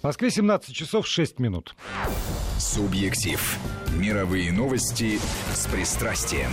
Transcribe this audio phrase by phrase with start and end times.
[0.00, 1.74] В Москве 17 часов 6 минут.
[2.58, 3.58] Субъектив.
[3.96, 5.18] Мировые новости
[5.54, 6.50] с пристрастием.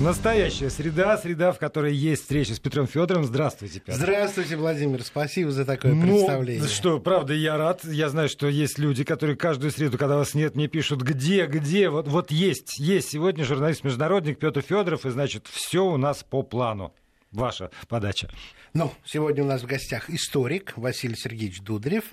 [0.00, 3.24] Настоящая среда, среда, в которой есть встреча с Петром Федоровым.
[3.26, 3.98] Здравствуйте, Петр.
[3.98, 5.04] Здравствуйте, Владимир.
[5.04, 6.68] Спасибо за такое ну, представление.
[6.68, 7.84] Что, правда, я рад.
[7.84, 11.90] Я знаю, что есть люди, которые каждую среду, когда вас нет, мне пишут, где, где.
[11.90, 13.10] Вот, вот есть, есть.
[13.10, 16.92] Сегодня журналист-международник Петр Федоров, и значит, все у нас по плану.
[17.30, 18.30] Ваша подача.
[18.74, 22.04] Ну, сегодня у нас в гостях историк Василий Сергеевич Дудрев.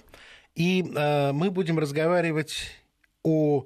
[0.56, 2.54] И э, мы будем разговаривать
[3.24, 3.66] о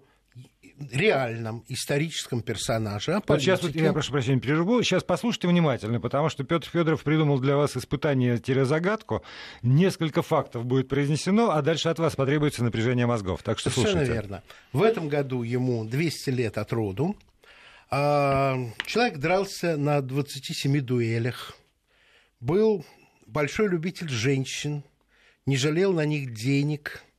[0.92, 3.22] реальном историческом персонаже.
[3.28, 4.84] Вот сейчас, вот, я прошу прощения, перерву.
[4.84, 9.24] Сейчас послушайте внимательно, потому что Петр Федоров придумал для вас испытание-загадку.
[9.62, 13.42] Несколько фактов будет произнесено, а дальше от вас потребуется напряжение мозгов.
[13.44, 14.14] Так что Совершенно слушайте.
[14.14, 14.44] верно.
[14.74, 17.16] В этом году ему 200 лет от роду.
[17.90, 21.56] А, человек дрался на 27 дуэлях.
[22.42, 22.86] Был
[23.26, 24.84] большой любитель женщин,
[25.46, 27.04] не жалел на них денег–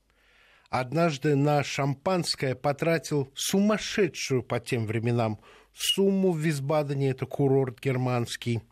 [0.70, 5.40] однажды на шампанское потратил сумасшедшую по тем временам
[5.74, 8.62] сумму в Висбадене, это курорт германский,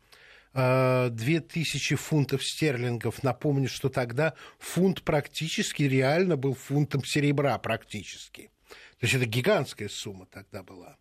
[0.55, 3.23] э, две тысячи фунтов стерлингов.
[3.23, 8.51] Напомню, что тогда фунт практически реально был фунтом серебра практически.
[8.99, 10.97] То есть это гигантская сумма тогда была.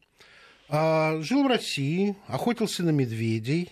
[0.68, 3.72] А, жил в России, охотился на медведей,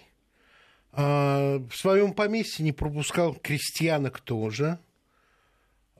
[0.93, 4.79] в своем поместье не пропускал крестьянок тоже–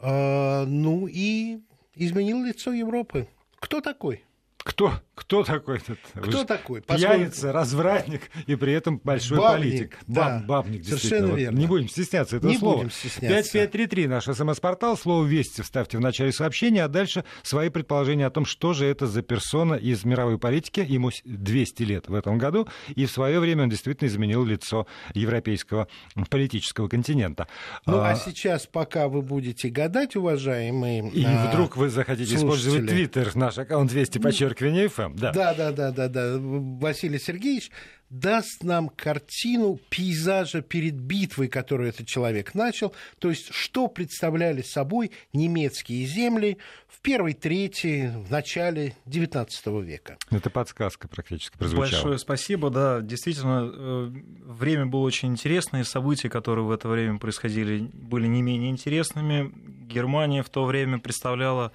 [0.02, 1.59] а, ну и
[1.95, 3.28] изменил лицо Европы.
[3.58, 4.25] Кто такой?
[4.64, 6.00] Кто, кто такой этот?
[6.14, 6.81] Кто такой?
[6.81, 7.58] Пьяница, Поскольку...
[7.58, 9.98] развратник и при этом большой бабник, политик.
[10.08, 11.58] Да, Баб, бабник, совершенно вот верно.
[11.58, 12.78] Не будем стесняться этого не слова.
[12.78, 13.20] Будем стесняться.
[13.20, 14.98] 5533 наш смс-портал.
[14.98, 19.08] Слово «Вести» вставьте в начале сообщения, а дальше свои предположения о том, что же это
[19.08, 20.86] за персона из мировой политики.
[20.88, 25.88] Ему 200 лет в этом году, и в свое время он действительно изменил лицо европейского
[26.30, 27.48] политического континента.
[27.86, 32.70] Ну, а, а сейчас, пока вы будете гадать, уважаемые И а, вдруг вы захотите слушатели.
[32.70, 34.20] использовать Твиттер, наш аккаунт 200
[34.52, 35.16] подчеркивание FM.
[35.17, 35.31] Да.
[35.31, 36.38] Да, да, да, да, да.
[36.39, 37.72] Василий Сергеевич
[38.09, 45.11] даст нам картину пейзажа перед битвой, которую этот человек начал, то есть что представляли собой
[45.31, 46.57] немецкие земли
[46.90, 50.17] в первой трети, в начале XIX века.
[50.29, 51.90] Это подсказка практически прозвучала.
[51.90, 54.11] Большое спасибо, да, действительно, э,
[54.45, 59.53] время было очень интересное, события, которые в это время происходили, были не менее интересными.
[59.88, 61.72] Германия в то время представляла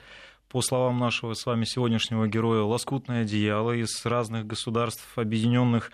[0.49, 5.91] по словам нашего с вами сегодняшнего героя, лоскутное одеяло из разных государств, объединенных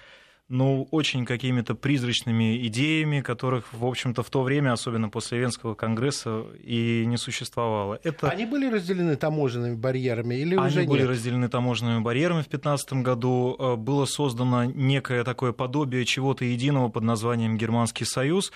[0.53, 6.45] ну, очень какими-то призрачными идеями, которых, в общем-то, в то время, особенно после Венского конгресса,
[6.63, 7.99] и не существовало.
[8.05, 8.29] Это...
[8.29, 12.93] Они были разделены таможенными барьерами или Они уже Они были разделены таможенными барьерами в 2015
[13.03, 13.57] году.
[13.59, 18.53] Э, было создано некое такое подобие чего-то единого под названием Германский Союз,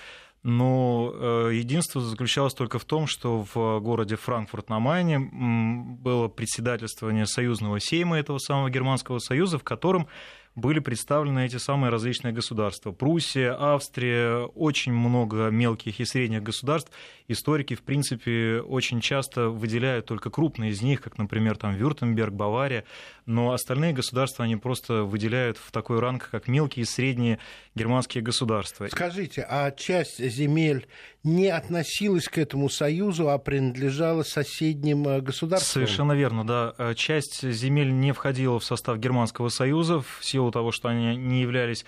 [0.46, 7.26] но э, единство заключалось только в том, что в городе Франкфурт на Майне было председательствование
[7.26, 10.06] союзного сейма этого самого Германского Союза, в котором
[10.54, 12.92] были представлены эти самые различные государства.
[12.92, 16.92] Пруссия, Австрия, очень много мелких и средних государств.
[17.28, 22.84] Историки, в принципе, очень часто выделяют только крупные из них, как, например, там Вюртемберг, Бавария,
[23.26, 27.38] но остальные государства они просто выделяют в такой ранг, как мелкие и средние
[27.74, 28.86] германские государства.
[28.86, 30.86] Скажите, а часть земель
[31.24, 35.72] не относилась к этому союзу, а принадлежала соседним э, государствам?
[35.72, 36.94] Совершенно верно, да.
[36.94, 41.84] Часть земель не входила в состав Германского союза в силу того, что они не являлись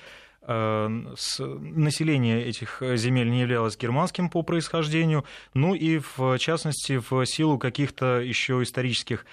[0.48, 8.20] население этих земель не являлось германским по происхождению, ну и в частности в силу каких-то
[8.20, 9.26] еще исторических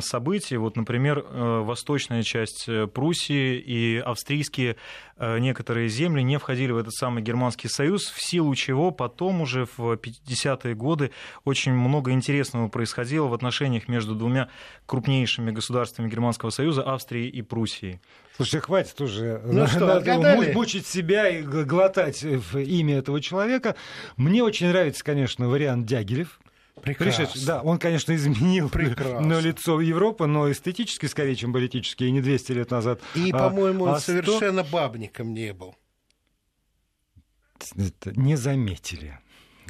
[0.00, 0.56] событий.
[0.56, 4.76] Вот, например, э, восточная часть э, Пруссии и австрийские
[5.16, 9.66] э, некоторые земли не входили в этот самый Германский союз, в силу чего потом уже
[9.76, 11.10] в 50-е годы
[11.44, 14.48] очень много интересного происходило в отношениях между двумя
[14.86, 18.00] крупнейшими государствами Германского союза, Австрией и Пруссией.
[18.36, 20.00] Слушайте, хватит уже ну что,
[20.54, 23.76] мучить себя и глотать имя этого человека.
[24.16, 26.38] Мне очень нравится, конечно, вариант Дягилев.
[26.78, 27.24] Прекрасно.
[27.24, 29.40] Пришедший, да, он, конечно, изменил Прекрасно.
[29.40, 33.00] лицо Европы, но эстетически скорее, чем политически, и не 200 лет назад.
[33.14, 34.12] И, а, по-моему, он а 100...
[34.12, 35.74] совершенно бабником не был.
[37.76, 39.18] Не заметили.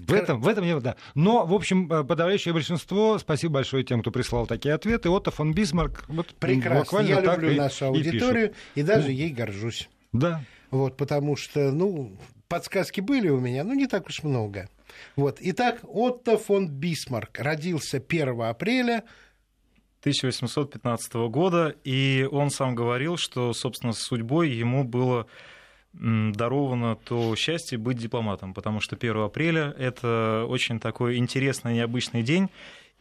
[0.00, 0.96] В этом, в этом я, да.
[1.14, 5.10] Но, в общем, подавляющее большинство, спасибо большое тем, кто прислал такие ответы.
[5.10, 6.04] Отто фон Бисмарк.
[6.08, 7.00] Вот Прекрасно.
[7.00, 9.88] Я люблю нашу аудиторию и, и даже ну, ей горжусь.
[10.12, 10.44] Да.
[10.70, 12.16] Вот, потому что, ну,
[12.48, 14.68] подсказки были у меня, но не так уж много.
[15.16, 15.38] Вот.
[15.40, 19.04] Итак, Отто фон Бисмарк родился 1 апреля
[20.00, 25.26] 1815 года, и он сам говорил, что, собственно, с судьбой ему было
[25.92, 32.50] даровано то счастье быть дипломатом, потому что 1 апреля— это очень такой интересный, необычный день,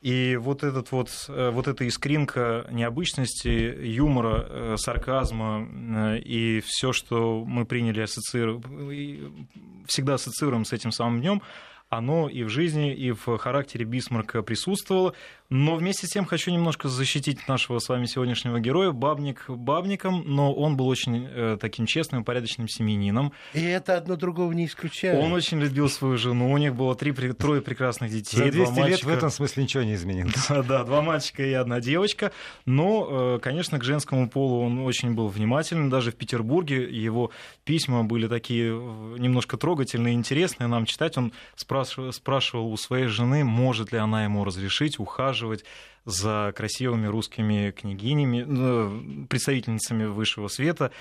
[0.02, 6.94] и вот, этот вот, э, вот эта искринка необычности, юмора, э, сарказма э, и все,
[6.94, 9.48] что мы приняли ассоциируем,
[9.88, 11.42] всегда ассоциируем с этим самым днем,
[11.90, 15.14] оно и в жизни, и в характере Бисмарка присутствовало.
[15.50, 20.54] Но вместе с тем хочу немножко защитить нашего с вами сегодняшнего героя, Бабник Бабником, но
[20.54, 23.32] он был очень э, таким честным, порядочным семьянином.
[23.54, 25.24] И это одно другого не исключает.
[25.24, 28.38] Он очень любил свою жену, у них было три, трое прекрасных детей.
[28.38, 30.34] За 200 лет в этом смысле ничего не изменилось.
[30.50, 32.34] Да, да, два мальчика и одна девочка.
[32.66, 35.90] Но, э, конечно, к женскому полу он очень был внимательный.
[35.90, 37.32] Даже в Петербурге его
[37.64, 41.18] письма были такие э, немножко трогательные, интересные нам читать.
[41.18, 45.64] Он спрашивал, спрашивал у своей жены, может ли она ему разрешить ухаживать ухаживать
[46.06, 50.92] за красивыми русскими княгинями, ну, представительницами высшего света.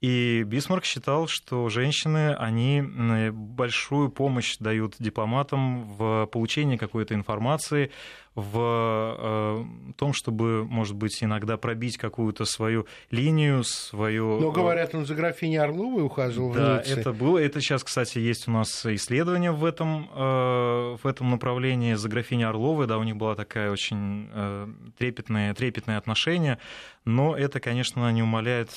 [0.00, 2.82] И Бисмарк считал, что женщины, они
[3.32, 7.90] большую помощь дают дипломатам в получении какой-то информации,
[8.36, 14.38] в э, том, чтобы, может быть, иногда пробить какую-то свою линию, свою...
[14.38, 17.38] Но, говорят, он за графиней Орловой ухаживал Да, в это было.
[17.38, 22.44] Это сейчас, кстати, есть у нас исследование в этом, э, в этом направлении за графиней
[22.44, 22.86] Орловой.
[22.86, 24.68] Да, у них была такая очень э,
[24.98, 26.58] трепетное, трепетное отношение.
[27.06, 28.68] Но это, конечно, не умаляет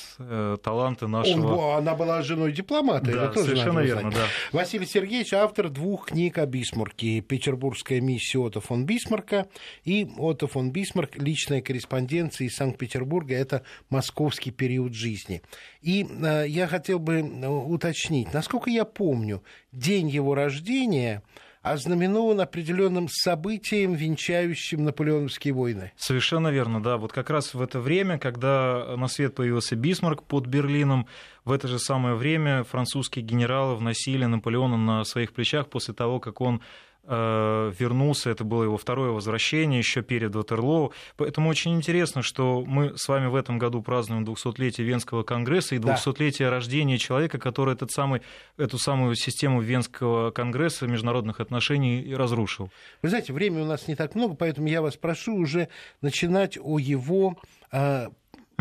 [0.62, 1.54] таланты нашего...
[1.56, 3.04] Он, она была женой дипломата.
[3.04, 4.24] Да, это тоже совершенно верно, да.
[4.52, 7.20] Василий Сергеевич автор двух книг о Бисмарке.
[7.20, 9.48] «Петербургская миссия Отто фон Бисмарка»
[9.84, 15.42] И Отто фон Бисмарк, личная корреспонденция из Санкт-Петербурга, это московский период жизни.
[15.82, 19.42] И э, я хотел бы э, уточнить, насколько я помню,
[19.72, 21.22] день его рождения
[21.62, 25.92] ознаменован определенным событием, венчающим наполеоновские войны.
[25.96, 26.96] Совершенно верно, да.
[26.96, 31.06] Вот как раз в это время, когда на свет появился Бисмарк под Берлином,
[31.44, 36.40] в это же самое время французские генералы вносили Наполеона на своих плечах после того, как
[36.40, 36.62] он
[37.04, 40.92] вернулся, это было его второе возвращение еще перед Ватерлоу.
[41.16, 45.78] Поэтому очень интересно, что мы с вами в этом году празднуем 200-летие Венского конгресса и
[45.78, 46.50] 200-летие да.
[46.50, 48.22] рождения человека, который этот самый,
[48.56, 52.70] эту самую систему Венского конгресса международных отношений разрушил.
[53.02, 55.68] Вы знаете, времени у нас не так много, поэтому я вас прошу уже
[56.00, 57.36] начинать о его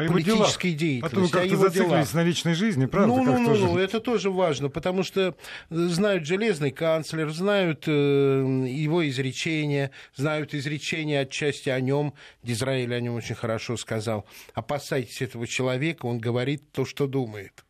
[0.02, 1.06] э, о политической деятельности.
[1.06, 3.08] А то вы как-то зациклились на личной жизни, правда?
[3.08, 5.36] Ну, ну, ну, ну, это тоже важно, потому что
[5.70, 12.14] знают железный канцлер, знают э, его изречения, знают изречения отчасти о нем.
[12.44, 14.26] Дизраиль о нем очень хорошо сказал.
[14.54, 17.64] Опасайтесь этого человека, он говорит то, что думает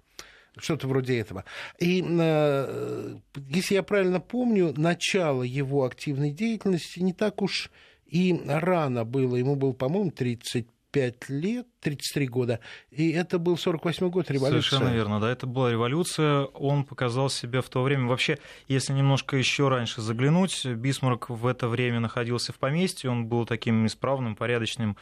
[0.61, 1.45] что-то вроде этого.
[1.79, 3.17] И, э,
[3.49, 7.71] если я правильно помню, начало его активной деятельности не так уж
[8.09, 9.35] и рано было.
[9.35, 12.59] Ему был, по-моему, 35 35 лет, 33 года,
[12.89, 14.69] и это был 48 год революция.
[14.69, 18.07] Совершенно верно, да, это была революция, он показал себя в то время.
[18.07, 23.45] Вообще, если немножко еще раньше заглянуть, Бисмарк в это время находился в поместье, он был
[23.45, 24.97] таким исправным, порядочным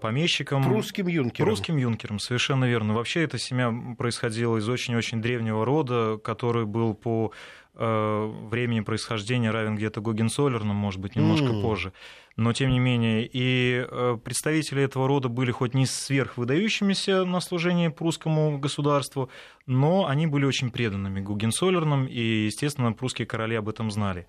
[0.00, 0.64] помещиком.
[0.64, 1.48] Прусским юнкером.
[1.48, 2.94] Прусским юнкером, совершенно верно.
[2.94, 7.32] Вообще эта семья происходила из очень-очень древнего рода, который был по
[7.74, 11.62] э, времени происхождения равен где-то Гогенцоллерну, может быть, немножко mm.
[11.62, 11.92] позже
[12.36, 17.90] но тем не менее и э, представители этого рода были хоть не сверхвыдающимися на служение
[17.90, 19.30] прусскому государству,
[19.66, 24.26] но они были очень преданными Гугенцоллернам, и, естественно, прусские короли об этом знали.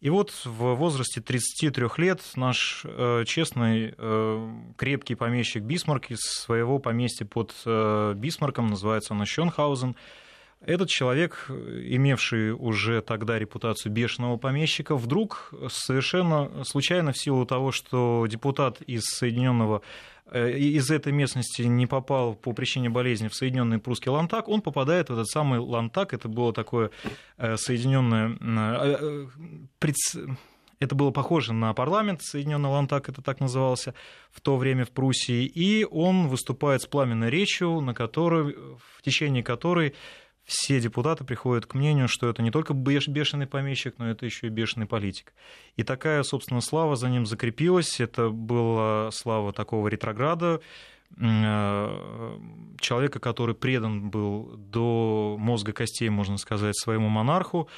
[0.00, 6.78] И вот в возрасте 33 лет наш э, честный, э, крепкий помещик Бисмарк из своего
[6.78, 9.94] поместья под э, Бисмарком, называется оно Шонхаузен,
[10.64, 18.26] этот человек, имевший уже тогда репутацию бешеного помещика, вдруг совершенно случайно в силу того, что
[18.28, 19.80] депутат из Соединенного
[20.26, 25.08] э, из этой местности не попал по причине болезни в Соединенный прусский Лантак, он попадает
[25.08, 26.12] в этот самый Лантак.
[26.12, 26.90] Это было такое
[27.38, 29.26] э, соединенное э,
[30.80, 33.94] это было похоже на парламент Соединенный Лантак, это так назывался
[34.30, 39.42] в то время в Пруссии, и он выступает с пламенной речью, на которой, в течение
[39.42, 39.94] которой
[40.50, 44.50] все депутаты приходят к мнению, что это не только бешеный помещик, но это еще и
[44.50, 45.32] бешеный политик.
[45.76, 48.00] И такая, собственно, слава за ним закрепилась.
[48.00, 50.60] Это была слава такого ретрограда,
[51.16, 52.38] э,
[52.80, 57.68] человека, который предан был до мозга костей, можно сказать, своему монарху,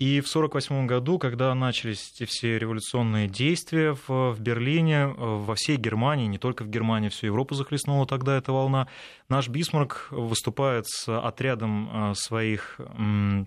[0.00, 5.76] и в 1948 году, когда начались эти все революционные действия в, в Берлине, во всей
[5.76, 8.88] Германии, не только в Германии, всю Европу захлестнула тогда эта волна,
[9.28, 13.44] наш Бисмарк выступает с отрядом э, своих э,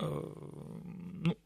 [0.00, 1.36] ну,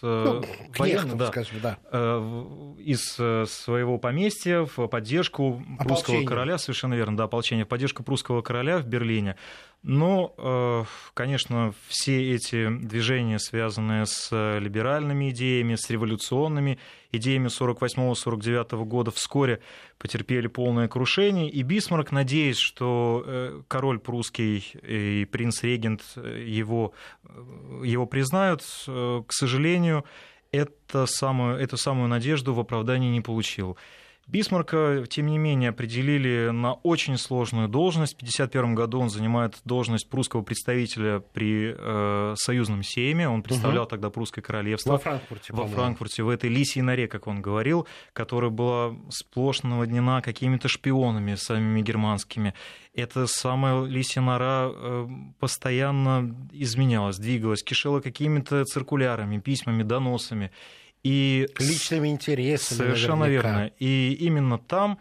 [0.00, 0.42] ну,
[0.78, 1.78] военных, да, скажем, да.
[1.92, 5.76] Э, из своего поместья в поддержку ополчение.
[5.84, 9.36] прусского короля, совершенно верно, да, ополчение, в поддержку прусского короля в Берлине.
[9.82, 16.78] Но, э, конечно, все эти движения, связанные с либеральными идеями, с революционными
[17.10, 19.60] идеями 48-49 года, вскоре
[19.98, 21.50] потерпели полное крушение.
[21.50, 26.92] И Бисмарк, надеясь, что э, король прусский и принц-регент его,
[27.82, 30.04] его признают, к сожалению,
[30.52, 33.76] это самую, эту самую надежду в оправдании не получил.
[34.28, 38.14] Бисмарка, тем не менее, определили на очень сложную должность.
[38.14, 43.28] В 1851 году он занимает должность прусского представителя при э, союзном сейме.
[43.28, 43.90] Он представлял угу.
[43.90, 44.92] тогда прусское королевство.
[44.92, 50.22] Во Франкфурте, Во Франкфурте, в этой лисьей норе, как он говорил, которая была сплошь наводнена
[50.22, 52.54] какими-то шпионами самими германскими.
[52.94, 55.08] Эта самая лисья нора э,
[55.40, 60.52] постоянно изменялась, двигалась, кишела какими-то циркулярами, письмами, доносами.
[61.02, 62.78] И личными интересами.
[62.78, 63.48] Совершенно наверняка.
[63.48, 63.72] верно.
[63.78, 64.98] И именно там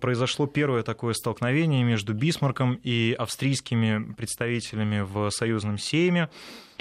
[0.00, 6.28] произошло первое такое столкновение между Бисмарком и австрийскими представителями в союзном сейме.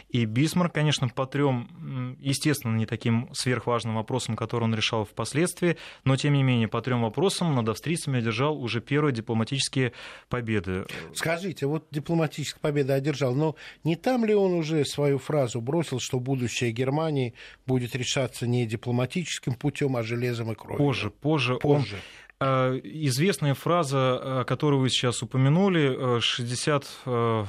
[0.10, 6.18] И Бисмарк, конечно, по трем, естественно, не таким сверхважным вопросам, которые он решал впоследствии, но,
[6.18, 9.94] тем не менее, по трем вопросам над австрийцами одержал уже первые дипломатические
[10.28, 10.86] победы.
[11.16, 13.56] Скажите, вот дипломатическая победа одержал, но
[13.86, 17.34] не там ли он уже свою фразу бросил, что будущее Германии
[17.66, 20.78] будет решаться не дипломатическим путем, а железом и кровью?
[20.78, 21.56] Позже, позже.
[21.56, 21.96] позже.
[21.96, 27.48] Он Э, известная фраза, э, которую вы сейчас упомянули, 62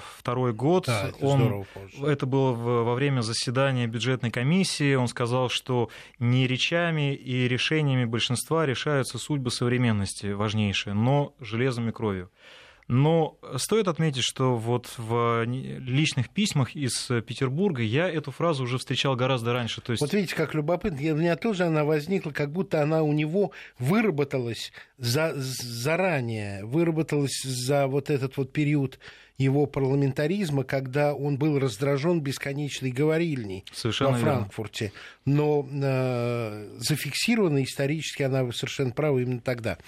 [0.48, 1.64] э, год, да, это, он,
[2.04, 8.66] это было во время заседания бюджетной комиссии, он сказал, что не речами и решениями большинства
[8.66, 12.30] решаются судьбы современности важнейшие, но железом и кровью.
[12.88, 19.16] Но стоит отметить, что вот в личных письмах из Петербурга я эту фразу уже встречал
[19.16, 19.80] гораздо раньше.
[19.80, 20.00] То есть...
[20.00, 20.98] Вот видите, как любопытно.
[21.12, 27.86] У меня тоже она возникла, как будто она у него выработалась за, заранее, выработалась за
[27.86, 28.98] вот этот вот период
[29.38, 34.84] его парламентаризма, когда он был раздражен бесконечной говорильней Совершенно во Франкфурте.
[34.86, 34.98] Верно.
[35.24, 39.78] Но э, зафиксирована исторически она совершенно права именно тогда.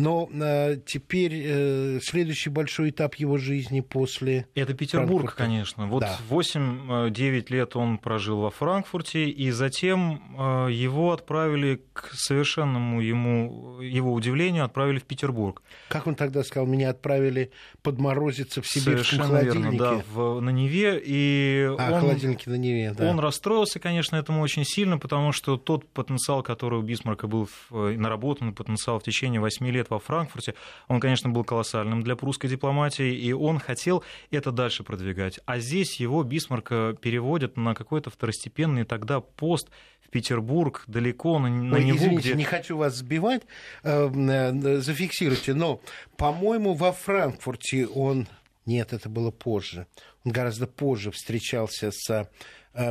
[0.00, 4.46] Но э, теперь э, следующий большой этап его жизни после...
[4.54, 5.36] Это Петербург, Франкфурта.
[5.36, 5.86] конечно.
[5.88, 6.16] Вот да.
[6.30, 14.14] 8-9 лет он прожил во Франкфурте, и затем э, его отправили к совершенному ему, его
[14.14, 15.62] удивлению, отправили в Петербург.
[15.88, 17.50] Как он тогда сказал, меня отправили
[17.82, 19.70] подморозиться в сибирском Совершенно холодильнике?
[19.70, 21.02] Верно, да, в, на Неве.
[21.04, 23.10] И а, он, холодильники на Неве, да.
[23.10, 27.96] Он расстроился, конечно, этому очень сильно, потому что тот потенциал, который у Бисмарка был в,
[27.96, 30.54] наработан, потенциал в течение 8 лет во Франкфурте,
[30.88, 35.40] он, конечно, был колоссальным для прусской дипломатии, и он хотел это дальше продвигать.
[35.46, 39.68] А здесь его Бисмарка переводят на какой-то второстепенный тогда пост
[40.00, 42.34] в Петербург, далеко на, на Ой, него, извините, где...
[42.34, 43.42] не хочу вас сбивать,
[43.82, 45.80] э, э, зафиксируйте, но,
[46.16, 48.26] по-моему, во Франкфурте он...
[48.66, 49.86] Нет, это было позже.
[50.24, 52.28] Он гораздо позже встречался с э,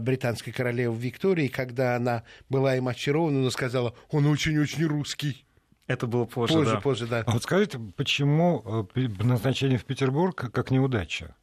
[0.02, 5.46] британской королевой Викторией, когда она была им очарована, но сказала, он очень-очень русский.
[5.88, 6.82] Это было позже, позже да.
[6.82, 7.24] Позже, да.
[7.26, 11.36] А вот скажите, почему э, назначение в Петербург как неудача?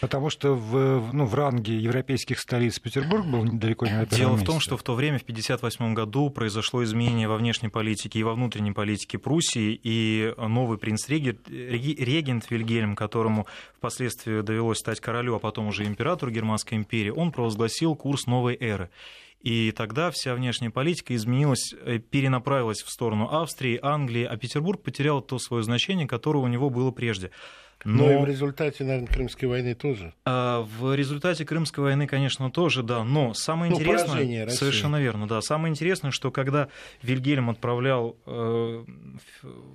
[0.00, 4.30] Потому что в, ну, в ранге европейских столиц Петербург был далеко не на первом Дело
[4.32, 4.44] месте.
[4.44, 8.22] в том, что в то время, в 1958 году, произошло изменение во внешней политике и
[8.22, 15.68] во внутренней политике Пруссии, и новый принц-регент Вильгельм, которому впоследствии довелось стать королю, а потом
[15.68, 18.90] уже императору Германской империи, он провозгласил курс новой эры.
[19.42, 25.20] И тогда вся внешняя политика изменилась, э, перенаправилась в сторону Австрии, Англии, а Петербург потерял
[25.20, 27.32] то свое значение, которое у него было прежде.
[27.84, 30.12] Но, но и в результате, наверное, Крымской войны тоже.
[30.24, 33.04] А, в результате Крымской войны, конечно, тоже, да.
[33.04, 34.48] Но самое ну, интересное...
[34.48, 35.40] Совершенно верно, да.
[35.40, 36.68] Самое интересное, что когда
[37.02, 38.84] Вильгельм отправлял э,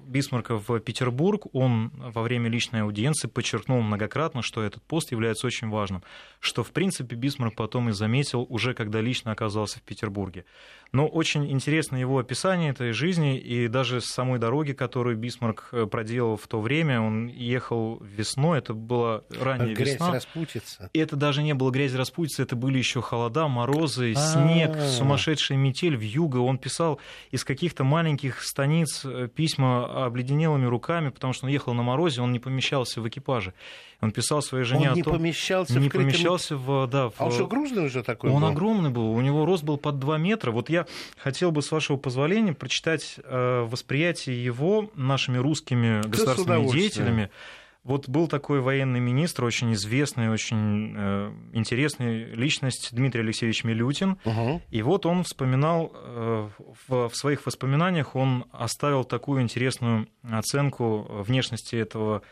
[0.07, 5.69] Бисмарка в Петербург, он во время личной аудиенции подчеркнул многократно, что этот пост является очень
[5.69, 6.03] важным.
[6.39, 10.45] Что, в принципе, Бисмарк потом и заметил, уже когда лично оказался в Петербурге.
[10.91, 16.37] Но очень интересно его описание этой жизни и даже самой дороги, которую Бисмарк э, проделал
[16.37, 17.01] в то время.
[17.01, 20.13] Он ехал весной, это была ранняя грязь весна.
[20.13, 20.89] распутица.
[20.93, 24.87] И это даже не было грязь распутица, это были еще холода, морозы, снег, А-а-а.
[24.87, 26.37] сумасшедшая метель, вьюга.
[26.37, 26.99] Он писал
[27.31, 32.31] из каких-то маленьких станиц э, письма обледенелыми руками, потому что он ехал на морозе, он
[32.31, 33.53] не помещался в экипаже.
[33.99, 35.13] Он писал своей жене он не о том...
[35.13, 36.11] помещался не в крытом...
[36.11, 36.87] помещался в...
[36.87, 37.13] Да, в...
[37.17, 38.49] А он что, грузный уже такой Он был?
[38.49, 40.51] огромный был, у него рост был под 2 метра.
[40.51, 40.85] Вот я
[41.17, 47.29] хотел бы, с вашего позволения, прочитать э, восприятие его нашими русскими Да, государственными деятелями
[47.87, 54.17] вот был такой военный министр, очень известный, очень э, интересная личность Дмитрий Алексеевич Милютин.
[54.25, 54.61] Угу.
[54.69, 56.49] И вот он вспоминал, э,
[56.87, 62.23] в, в своих воспоминаниях он оставил такую интересную оценку внешности этого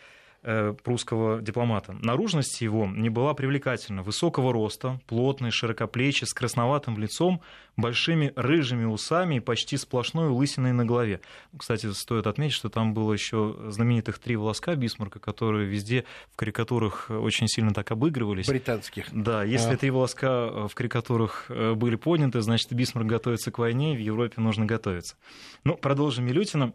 [0.84, 1.96] прусского дипломата.
[2.02, 4.04] Наружность его не была привлекательна.
[4.04, 7.42] Высокого роста, плотный, широкоплечий, с красноватым лицом,
[7.78, 11.22] большими рыжими усами и почти сплошной лысиной на голове.
[11.58, 17.08] Кстати, стоит отметить, что там было еще знаменитых три волоска Бисмарка, которые везде в карикатурах
[17.10, 18.48] очень сильно так обыгрывались.
[18.48, 19.08] Британских.
[19.12, 19.78] Да, если а.
[19.78, 24.66] три волоска в карикатурах э, были подняты, значит, Бисмарк готовится к войне, в Европе нужно
[24.66, 25.16] готовиться.
[25.64, 26.74] Ну, продолжим Милютина.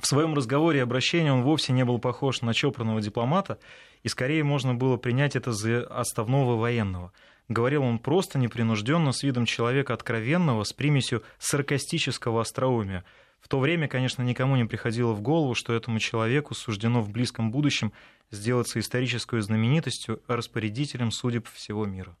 [0.00, 3.58] В своем разговоре и обращении он вовсе не был похож на чопорного дипломата,
[4.02, 7.12] и скорее можно было принять это за отставного военного.
[7.48, 13.04] Говорил он просто, непринужденно, с видом человека откровенного, с примесью саркастического остроумия.
[13.40, 17.50] В то время, конечно, никому не приходило в голову, что этому человеку суждено в близком
[17.50, 17.92] будущем
[18.30, 22.16] сделаться исторической знаменитостью, распорядителем судеб всего мира.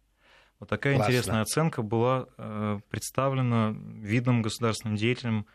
[0.58, 1.10] Вот такая Классно.
[1.10, 5.46] интересная оценка была э, представлена видным государственным деятелем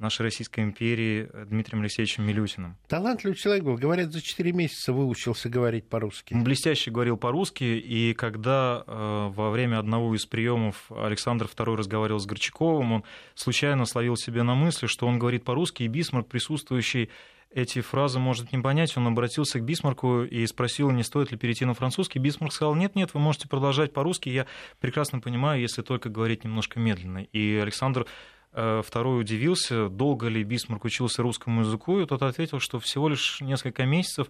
[0.00, 2.76] нашей Российской империи Дмитрием Алексеевичем Милютиным.
[2.88, 3.76] Талантливый человек был.
[3.76, 6.34] Говорят, за 4 месяца выучился говорить по-русски.
[6.34, 12.26] Блестяще говорил по-русски, и когда э, во время одного из приемов Александр II разговаривал с
[12.26, 13.04] Горчаковым, он
[13.34, 17.10] случайно словил себя на мысли, что он говорит по-русски, и Бисмарк, присутствующий
[17.52, 21.64] эти фразы может не понять, он обратился к Бисмарку и спросил, не стоит ли перейти
[21.64, 22.20] на французский.
[22.20, 24.46] Бисмарк сказал, нет, нет, вы можете продолжать по-русски, я
[24.78, 27.18] прекрасно понимаю, если только говорить немножко медленно.
[27.18, 28.06] И Александр Э,
[28.52, 33.84] второй удивился, долго ли Бисмарк учился русскому языку, и тот ответил, что всего лишь несколько
[33.84, 34.28] месяцев.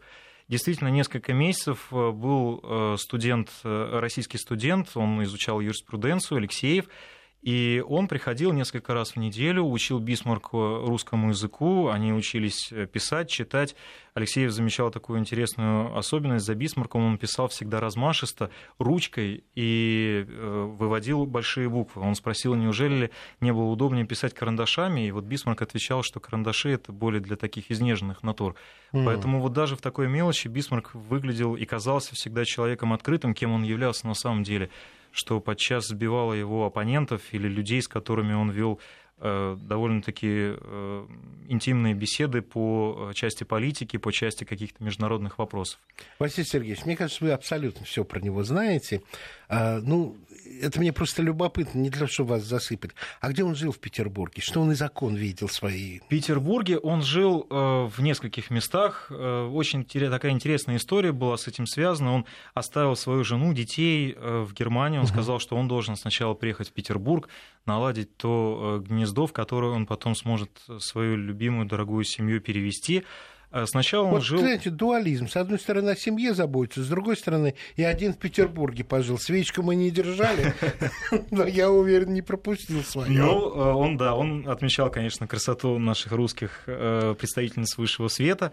[0.49, 6.87] Действительно, несколько месяцев э, был э, студент, российский студент, он изучал юриспруденцию, Алексеев,
[7.43, 13.75] и он приходил несколько раз в неделю, учил Бисмарк русскому языку, они учились писать, читать.
[14.13, 16.45] Алексеев замечал такую интересную особенность.
[16.45, 22.03] За Бисмарком он писал всегда размашисто, ручкой и э, выводил большие буквы.
[22.03, 26.71] Он спросил, неужели ли не было удобнее писать карандашами, и вот Бисмарк отвечал, что карандаши—
[26.71, 28.55] это более для таких изнеженных натур.
[28.93, 29.05] Мм.
[29.07, 33.63] Поэтому вот даже в такой мелочи Бисмарк выглядел и казался всегда человеком открытым, кем он
[33.63, 34.69] являлся на самом деле—
[35.13, 38.81] что подчас сбивало его оппонентов или людей, с которыми он вел
[39.23, 41.07] Э, довольно-таки э,
[41.49, 45.79] интимные беседы по э, части политики, по части каких-то международных вопросов.
[46.19, 49.03] Василий Сергеевич, мне кажется, вы абсолютно все про него знаете.
[49.47, 50.17] А, ну,
[50.63, 52.93] это мне просто любопытно, не для того, чтобы вас засыпать.
[53.21, 54.43] А где он жил в Петербурге?
[54.43, 56.01] Что он из окон видел свои?
[56.01, 59.11] В Петербурге он жил в нескольких местах.
[59.11, 62.15] Очень такая интересная история была с этим связана.
[62.15, 64.99] Он оставил свою жену, детей в Германии.
[64.99, 67.29] Он сказал, что он должен сначала приехать в Петербург,
[67.67, 73.05] наладить то гнездо, в которое он потом сможет свою любимую, дорогую семью перевести.
[73.53, 74.39] А сначала он вот, жил...
[74.39, 75.27] Знаете, дуализм.
[75.27, 79.19] С одной стороны, о семье заботится, с другой стороны, и один в Петербурге пожил.
[79.19, 80.55] Свечку мы не держали,
[81.33, 83.11] но я уверен, не пропустил свою.
[83.11, 88.53] Ну, э, он, да, он отмечал, конечно, красоту наших русских э, представительниц высшего света.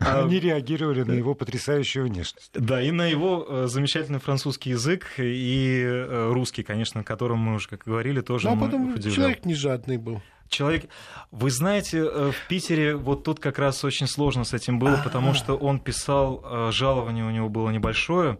[0.00, 2.50] А, Они реагировали на его потрясающую внешность.
[2.52, 7.84] Да, и на его э, замечательный французский язык и русский, конечно, которым мы уже, как
[7.84, 8.48] говорили, тоже.
[8.48, 9.14] Ну, а потом удивлял.
[9.14, 10.20] человек не жадный был.
[10.48, 10.88] Человек,
[11.30, 15.34] вы знаете, э, в Питере вот тут как раз очень сложно с этим было, потому
[15.34, 18.38] что он писал, жалование у него было небольшое,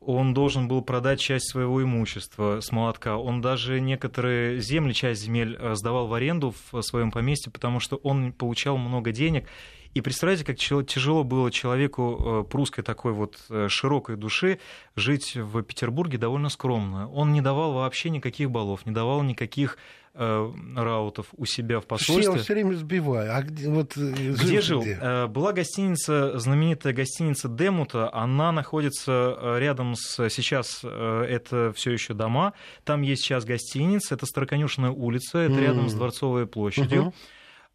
[0.00, 3.16] он должен был продать часть своего имущества с молотка.
[3.16, 8.32] Он даже некоторые земли, часть земель сдавал в аренду в своем поместье, потому что он
[8.32, 9.48] получал много денег
[9.96, 14.60] и представляете, как тяжело было человеку э, прусской такой вот э, широкой души
[14.94, 17.10] жить в Петербурге довольно скромно.
[17.12, 19.78] Он не давал вообще никаких балов, не давал никаких э,
[20.16, 22.34] раутов у себя в посольстве.
[22.34, 23.34] Я все время сбиваю.
[23.34, 24.82] А где, вот, где жил?
[24.82, 25.26] Где?
[25.28, 28.12] Была гостиница, знаменитая гостиница Демута.
[28.12, 30.28] Она находится рядом с...
[30.28, 32.54] Сейчас это все еще дома.
[32.84, 34.14] Там есть сейчас гостиница.
[34.14, 35.38] Это Староконюшная улица.
[35.38, 35.60] Это mm.
[35.60, 37.02] рядом с Дворцовой площадью.
[37.02, 37.14] Uh-huh.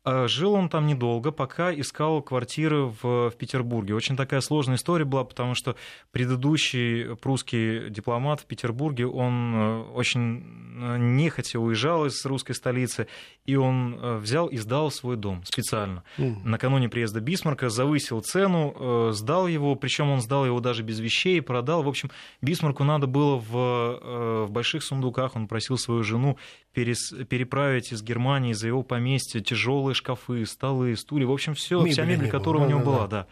[0.04, 3.94] А, жил он там недолго, пока искал квартиры в, в Петербурге.
[3.94, 5.76] Очень такая сложная история была, потому что
[6.12, 10.44] предыдущий прусский дипломат в Петербурге, он э, очень
[10.82, 13.08] э, нехотя уезжал из русской столицы,
[13.46, 16.04] и он э, взял и сдал свой дом специально.
[16.18, 16.38] Mm.
[16.46, 21.84] Накануне приезда Бисмарка завысил цену, сдал его, причем он сдал его даже без вещей, продал.
[21.84, 22.10] В общем,
[22.42, 26.38] Бисмарку надо было в, в больших сундуках, он просил свою жену
[26.74, 32.06] перес, переправить из Германии за его поместье тяжелые шкафы, столы, стулья, в общем, все, вся
[32.06, 33.27] мебель, которая у него была, да.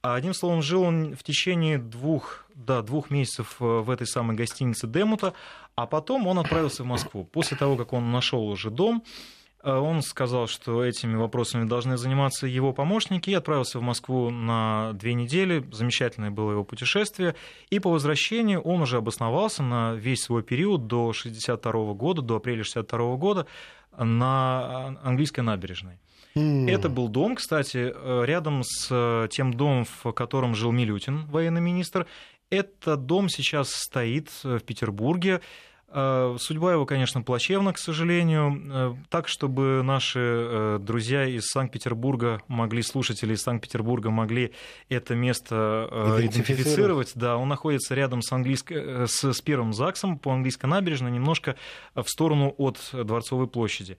[0.00, 4.36] А одним словом, жил он в течение двух, да, двух месяцев э, в этой самой
[4.36, 5.34] гостинице Демута,
[5.74, 7.24] а потом он отправился в Москву.
[7.24, 9.02] После того, как он нашел уже дом,
[9.68, 15.14] он сказал, что этими вопросами должны заниматься его помощники, и отправился в Москву на две
[15.14, 15.64] недели.
[15.72, 17.34] Замечательное было его путешествие.
[17.70, 22.62] И по возвращению он уже обосновался на весь свой период до 1962 года, до апреля
[22.62, 23.46] 1962 года
[23.96, 25.98] на английской набережной.
[26.34, 26.70] Mm.
[26.70, 31.60] Это был дом, кстати, э, рядом с э, тем домом, в котором жил Милютин, военный
[31.60, 32.06] министр.
[32.50, 35.40] Этот дом сейчас стоит в Петербурге.
[35.90, 38.62] Э, судьба его, конечно, плачевна, к сожалению.
[38.70, 44.52] Э, так, чтобы наши э, друзья из Санкт-Петербурга могли, слушатели из Санкт-Петербурга могли
[44.90, 45.88] это место
[46.20, 47.12] идентифицировать.
[47.14, 51.56] Да, он находится рядом с, английской, с, с первым ЗАГСом по английской набережной, немножко
[51.94, 53.96] в сторону от Дворцовой площади.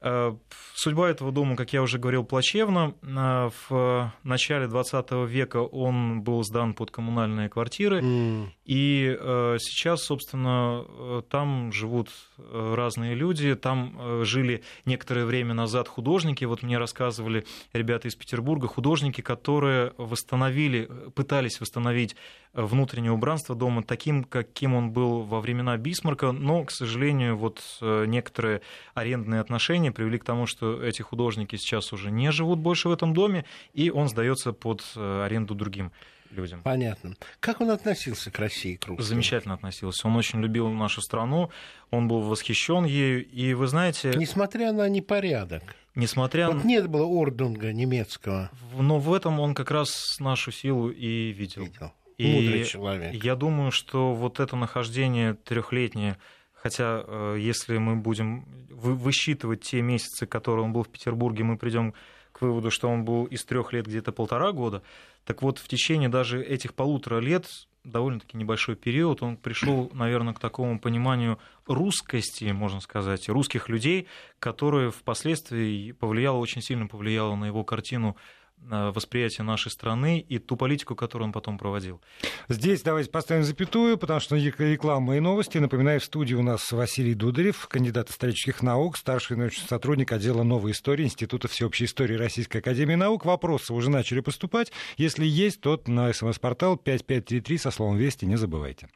[0.00, 0.34] Э,
[0.74, 2.94] судьба этого дома, как я уже говорил, плачевна.
[3.02, 8.48] Э, в начале 20 века он был сдан под коммунальные квартиры, mm.
[8.64, 10.84] и э, сейчас, собственно,
[11.30, 18.14] там живут разные люди, там жили некоторое время назад художники, вот мне рассказывали ребята из
[18.14, 22.16] Петербурга, художники, которые восстановили, пытались восстановить
[22.52, 28.62] внутреннее убранство дома таким, каким он был во времена Бисмарка, но, к сожалению, вот некоторые
[28.94, 32.92] арендные отношения отношения привели к тому, что эти художники сейчас уже не живут больше в
[32.92, 35.92] этом доме, и он сдается под э, аренду другим
[36.30, 36.62] людям.
[36.62, 37.14] Понятно.
[37.40, 39.04] Как он относился к России, к русским?
[39.04, 40.06] Замечательно относился.
[40.06, 41.50] Он очень любил нашу страну,
[41.90, 44.12] он был восхищен ею, и вы знаете...
[44.16, 45.62] Несмотря на непорядок.
[45.94, 48.50] Несмотря вот нет было ордунга немецкого.
[48.78, 51.64] Но в этом он как раз нашу силу и видел.
[51.64, 51.92] видел.
[52.18, 53.24] И Мудрый человек.
[53.24, 56.16] Я думаю, что вот это нахождение трехлетнее
[56.62, 61.94] Хотя, э, если мы будем высчитывать те месяцы, которые он был в Петербурге, мы придем
[62.32, 64.82] к выводу, что он был из трех лет где-то полтора года.
[65.24, 67.46] Так вот, в течение даже этих полутора лет,
[67.84, 74.06] довольно-таки небольшой период, он пришел, наверное, к такому пониманию русскости, можно сказать, русских людей,
[74.38, 78.16] которые впоследствии повлияло, очень сильно повлияло на его картину
[78.60, 82.00] восприятие нашей страны и ту политику, которую он потом проводил.
[82.48, 85.58] Здесь давайте поставим запятую, потому что реклама и новости.
[85.58, 90.72] Напоминаю, в студии у нас Василий Дударев, кандидат исторических наук, старший научный сотрудник отдела новой
[90.72, 93.24] истории Института всеобщей истории Российской Академии Наук.
[93.24, 94.72] Вопросы уже начали поступать.
[94.96, 98.88] Если есть, то на смс-портал 5533 со словом «Вести» не забывайте.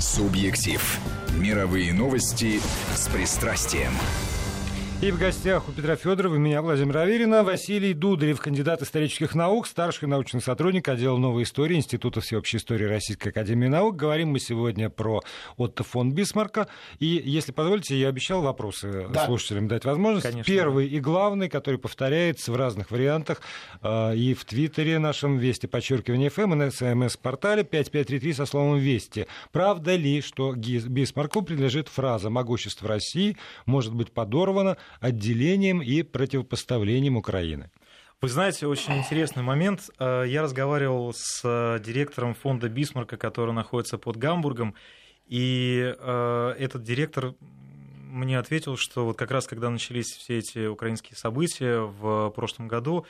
[0.00, 0.98] Субъектив.
[1.38, 2.60] Мировые новости
[2.94, 3.92] с пристрастием.
[5.02, 10.08] И в гостях у Петра Федорова, меня, Владимира Аверина, Василий Дударев, кандидат исторических наук, старший
[10.08, 13.96] научный сотрудник отдела новой истории Института всеобщей истории Российской Академии Наук.
[13.96, 15.20] Говорим мы сегодня про
[15.58, 16.68] Отто фон Бисмарка.
[17.00, 19.26] И, если позволите, я обещал вопросы да.
[19.26, 20.26] слушателям дать возможность.
[20.26, 20.50] Конечно.
[20.50, 23.42] Первый и главный, который повторяется в разных вариантах
[23.82, 29.26] э, и в Твиттере нашем Вести, подчеркивание ФМ, и на СМС-портале 5533 со словом Вести.
[29.52, 37.70] Правда ли, что Бисмарку принадлежит фраза «Могущество России может быть подорвано отделением и противопоставлением Украины.
[38.20, 39.90] Вы знаете, очень интересный момент.
[39.98, 44.74] Э, я разговаривал с э, директором фонда Бисмарка, который находится под Гамбургом,
[45.26, 47.34] и э, этот директор
[48.14, 53.04] мне ответил, что вот как раз когда начались все эти украинские события в прошлом году,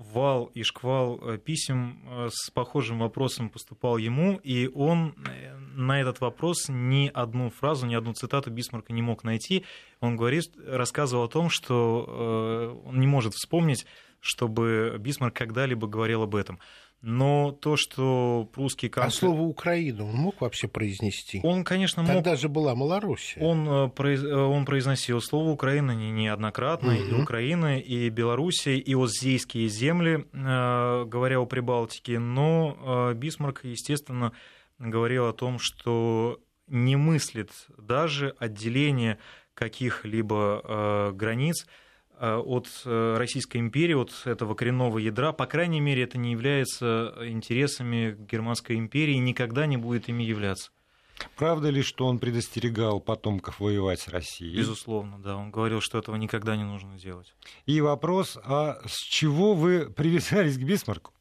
[0.00, 6.00] вал и шквал э, писем э, с похожим вопросом поступал ему, и он э, на
[6.00, 9.64] этот вопрос ни одну фразу, ни одну цитату Бисмарка не мог найти.
[10.00, 13.86] Он говорит, рассказывал о том, что он не может вспомнить,
[14.20, 16.58] чтобы Бисмарк когда-либо говорил об этом.
[17.02, 19.30] Но то, что прусский канцлер...
[19.30, 21.40] А слово «Украину» он мог вообще произнести?
[21.42, 22.12] Он, конечно, мог...
[22.12, 23.42] Тогда же была Малороссия.
[23.42, 26.92] Он, э, э, он произносил слово «Украина» неоднократно.
[26.92, 27.02] Угу.
[27.02, 32.18] И Украина, и Белоруссия, и Остзейские земли, э, говоря о Прибалтике.
[32.18, 34.32] Но Бисмарк, естественно,
[34.78, 39.18] говорил о том, что не мыслит даже отделение
[39.54, 41.66] каких-либо границ
[42.20, 45.32] от э, Российской империи, от этого коренного ядра.
[45.32, 50.70] По крайней мере, это не является интересами Германской империи и никогда не будет ими являться.
[51.36, 54.56] Правда ли, что он предостерегал потомков воевать с Россией?
[54.56, 55.36] Безусловно, да.
[55.36, 57.34] Он говорил, что этого никогда не нужно делать.
[57.66, 61.12] И вопрос, а с чего вы привязались к Бисмарку?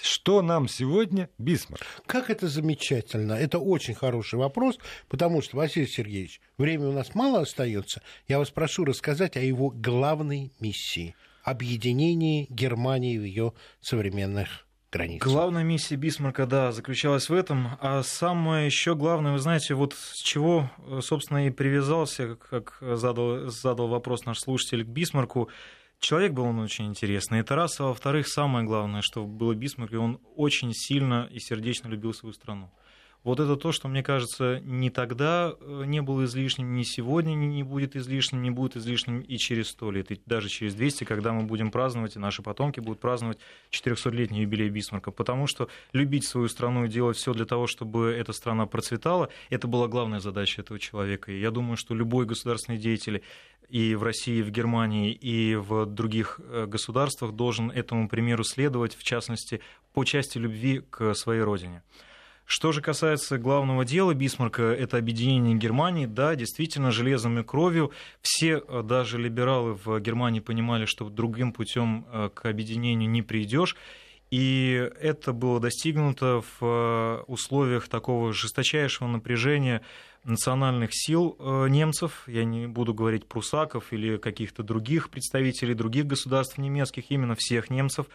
[0.00, 1.84] Что нам сегодня Бисмарк?
[2.06, 3.34] Как это замечательно.
[3.34, 4.78] Это очень хороший вопрос,
[5.08, 8.02] потому что, Василий Сергеевич, времени у нас мало остается.
[8.28, 15.26] Я вас прошу рассказать о его главной миссии– объединении Германии в ее современных границах.
[15.26, 17.78] Главная миссия Бисмарка, да, заключалась в этом.
[17.80, 23.88] А самое еще главное, вы знаете, вот с чего, собственно, и привязался, как задал, задал
[23.88, 25.48] вопрос наш слушатель к Бисмарку,
[26.02, 27.38] Человек был он очень интересный.
[27.38, 27.78] Это раз.
[27.78, 32.72] А во-вторых, самое главное, что было Бисмарке, он очень сильно и сердечно любил свою страну.
[33.24, 37.62] Вот это то, что, мне кажется, ни тогда э, не было излишним, ни сегодня не
[37.62, 41.44] будет излишним, не будет излишним и через сто лет, и даже через 200, когда мы
[41.44, 43.38] будем праздновать, и наши потомки будут праздновать
[43.70, 45.12] 400-летний юбилей Бисмарка.
[45.12, 49.68] Потому что любить свою страну и делать все для того, чтобы эта страна процветала, это
[49.68, 51.30] была главная задача этого человека.
[51.30, 53.22] И я думаю, что любой государственный деятель
[53.68, 58.96] и в России, и в Германии, и в других э, государствах должен этому примеру следовать,
[58.96, 59.60] в частности,
[59.92, 61.84] по части любви к своей родине.
[62.44, 67.92] Что же касается главного дела Бисмарка, это объединение Германии, да, действительно, железом и кровью.
[68.20, 73.76] Все, э, даже либералы в Германии понимали, что другим путем э, к объединению не придешь.
[74.30, 79.82] И это было достигнуто в условиях такого жесточайшего напряжения
[80.24, 86.58] национальных сил э, немцев, я не буду говорить прусаков или каких-то других представителей других государств
[86.58, 88.06] немецких, именно всех немцев,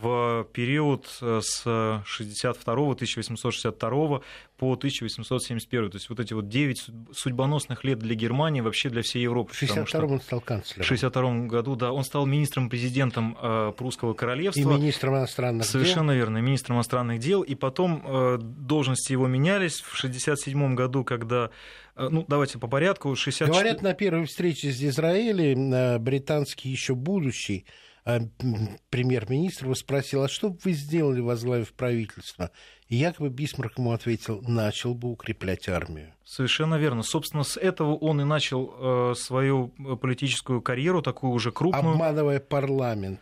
[0.00, 4.20] в период э, с 62 1862
[4.56, 5.90] по 1871.
[5.90, 9.52] То есть вот эти вот 9 судьбоносных лет для Германии, вообще для всей Европы.
[9.52, 10.84] В 62 он стал канцлером.
[10.84, 14.60] В 62 году, да, он стал министром-президентом э, прусского королевства.
[14.60, 15.92] И министром иностранных Совершенно дел.
[15.92, 17.42] Совершенно верно, министром иностранных дел.
[17.42, 19.80] И потом э, должности его менялись.
[19.80, 21.50] В 67 году, когда
[21.96, 23.14] ну, давайте по порядку.
[23.14, 23.52] 64...
[23.52, 27.66] Говорят, на первой встрече с Израилем британский еще будущий
[28.04, 32.50] премьер-министр его спросил, а что бы вы сделали, возглавив правительство?
[32.88, 36.12] И якобы Бисмарк ему ответил, начал бы укреплять армию.
[36.24, 37.02] Совершенно верно.
[37.02, 41.92] Собственно, с этого он и начал э, свою э, политическую карьеру, такую уже крупную.
[41.92, 43.20] Обманывая парламент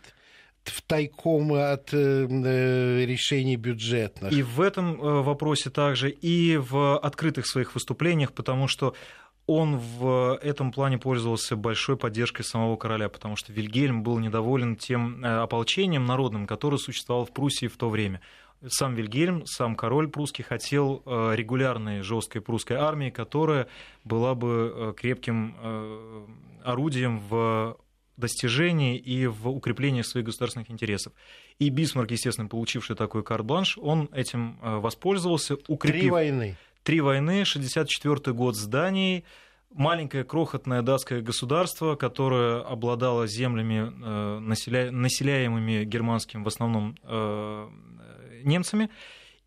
[0.63, 4.33] в тайком от э, э, решений бюджетных.
[4.33, 8.93] И в этом вопросе также, и в открытых своих выступлениях, потому что
[9.53, 15.23] он в этом плане пользовался большой поддержкой самого короля, потому что Вильгельм был недоволен тем
[15.23, 18.21] э, ополчением народным, которое существовало в Пруссии в то время.
[18.65, 23.67] Сам Вильгельм, сам король прусский хотел э, регулярной жесткой прусской армии, которая
[24.05, 25.55] была бы э, крепким
[26.63, 27.77] орудием в
[28.15, 31.11] достижении и в укреплении своих государственных интересов.
[31.59, 36.01] И Бисмарк, естественно, получивший такой карт-бланш, он этим воспользовался, укрепив...
[36.01, 36.57] Три войны.
[36.83, 39.23] Три войны, 64 год с Данией,
[39.69, 44.91] маленькое крохотное датское государство, которое обладало землями, э, населя...
[44.91, 47.69] населяемыми германским в основном э,
[48.43, 48.89] немцами.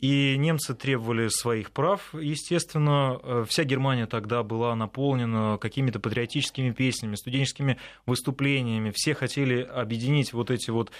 [0.04, 2.12] И немцы требовали своих прав.
[2.12, 8.92] Естественно, э, вся Германия тогда была наполнена какими-то патриотическими песнями, студенческими выступлениями.
[8.94, 10.92] Все хотели объединить вот эти вот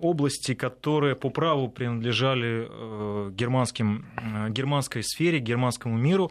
[0.00, 6.30] области, которые по праву принадлежали э, германским, э, германской сфере, германскому миру.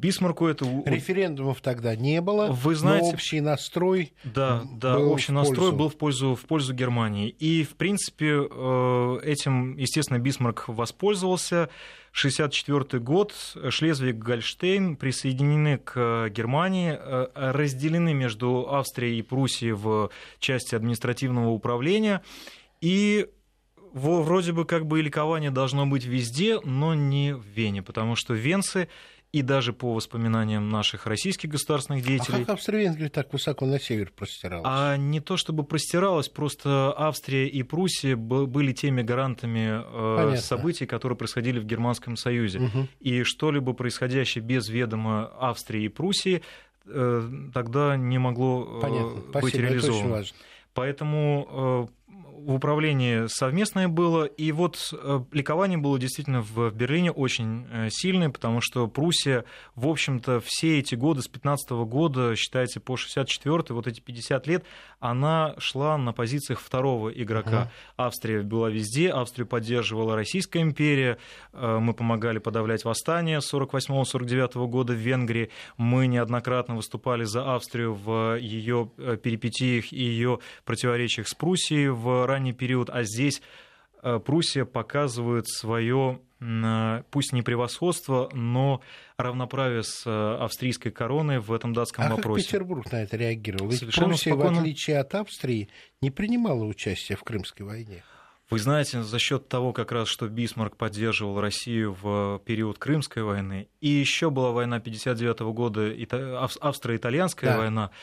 [0.00, 0.64] Бисмарку это...
[0.86, 5.90] Референдумов тогда не было, Вы знаете, но общий настрой Да, да, был общий настрой был
[5.90, 7.28] в пользу, в пользу Германии.
[7.28, 11.68] И, в принципе, э, этим, естественно, Бисмарк воспользовался.
[12.12, 13.34] 1964 год,
[13.70, 16.98] Шлезвиг Гольштейн присоединены к Германии,
[17.34, 20.10] разделены между Австрией и Пруссией в
[20.40, 22.22] части административного управления.
[22.80, 23.28] И
[23.92, 28.88] вроде бы как бы ликование должно быть везде, но не в Вене, потому что венцы
[29.32, 32.38] и даже по воспоминаниям наших российских государственных деятелей...
[32.38, 34.66] А как Австро-Венгрия так высоко на север простиралась?
[34.66, 40.40] А не то чтобы простиралась, просто Австрия и Пруссия были теми гарантами э, Понятно.
[40.40, 42.58] событий, которые происходили в Германском Союзе.
[42.58, 42.88] Угу.
[42.98, 46.42] И что-либо происходящее без ведома Австрии и Пруссии
[46.86, 49.20] э, тогда не могло э, Понятно.
[49.20, 50.24] быть Спасибо, реализовано.
[50.74, 51.90] Поэтому
[52.46, 58.30] в управлении совместное было, и вот э, ликование было действительно в Берлине очень э, сильное,
[58.30, 63.86] потому что Пруссия, в общем-то, все эти годы, с 15 года, считайте, по 64 вот
[63.86, 64.64] эти 50 лет,
[64.98, 67.70] она шла на позициях второго игрока.
[67.96, 68.04] Uh-huh.
[68.06, 71.18] Австрия была везде, Австрию поддерживала Российская империя,
[71.52, 78.38] э, мы помогали подавлять восстание 48-49 года в Венгрии, мы неоднократно выступали за Австрию в
[78.38, 78.90] ее
[79.22, 83.42] перипетиях и ее противоречиях с Пруссией в ранний период, а здесь
[84.02, 86.20] э, Пруссия показывает свое,
[87.10, 88.80] пусть не превосходство, но
[89.18, 92.44] равноправие с э, австрийской короной в этом датском а вопросе.
[92.44, 93.68] Как Петербург на это реагировал?
[93.68, 94.56] Ведь Совершенно Пруссия, спокойно...
[94.56, 95.68] в отличие от Австрии,
[96.00, 98.02] не принимала участие в Крымской войне.
[98.48, 103.68] Вы знаете, за счет того, как раз, что Бисмарк поддерживал Россию в период Крымской войны,
[103.80, 105.92] и еще была война 59 года,
[106.60, 107.58] австро-итальянская да.
[107.58, 107.94] война, Э,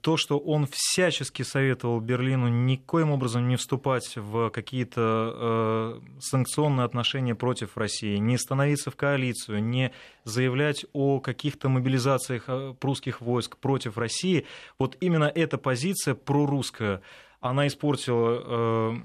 [0.00, 7.34] то, что он всячески советовал Берлину никоим образом не вступать в какие-то э, санкционные отношения
[7.34, 9.92] против России, не становиться в коалицию, не
[10.24, 14.46] заявлять о каких-то мобилизациях э, прусских войск против России,
[14.78, 17.02] вот именно эта позиция прорусская,
[17.40, 18.96] она испортила э,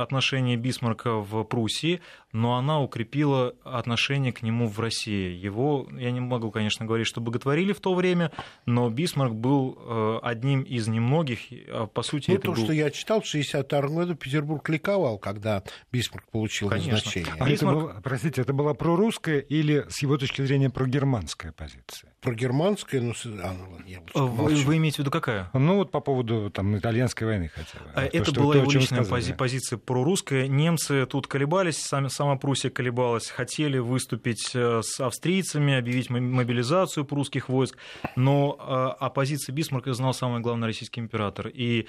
[0.00, 2.00] отношения Бисмарка в Пруссии,
[2.32, 5.34] но она укрепила отношение к нему в России.
[5.34, 8.30] Его, я не могу, конечно, говорить, что боготворили в то время,
[8.66, 12.30] но Бисмарк был э, одним из немногих, а по сути...
[12.30, 12.62] Ну, это то, был...
[12.62, 16.92] что я читал, в 62 году Петербург ликовал, когда Бисмарк получил Конечно.
[16.92, 17.34] назначение.
[17.38, 22.12] А Бисмарк- это было, простите, это была прорусская или, с его точки зрения, прогерманская позиция?
[22.20, 25.50] Про германское, ну, а, ну, я лучше Э, Вы, вы имеете в виду какая?
[25.54, 27.79] Ну, вот по поводу там, итальянской войны хотя бы.
[27.94, 30.46] А То, Это что- была то, его личная пози- позиция прорусская.
[30.48, 37.04] Немцы тут колебались, сами, сама Пруссия колебалась, хотели выступить э, с австрийцами, объявить мо- мобилизацию
[37.04, 37.76] прусских войск,
[38.16, 41.48] но э, о позиции Бисмарка знал самый главный российский император.
[41.48, 41.86] И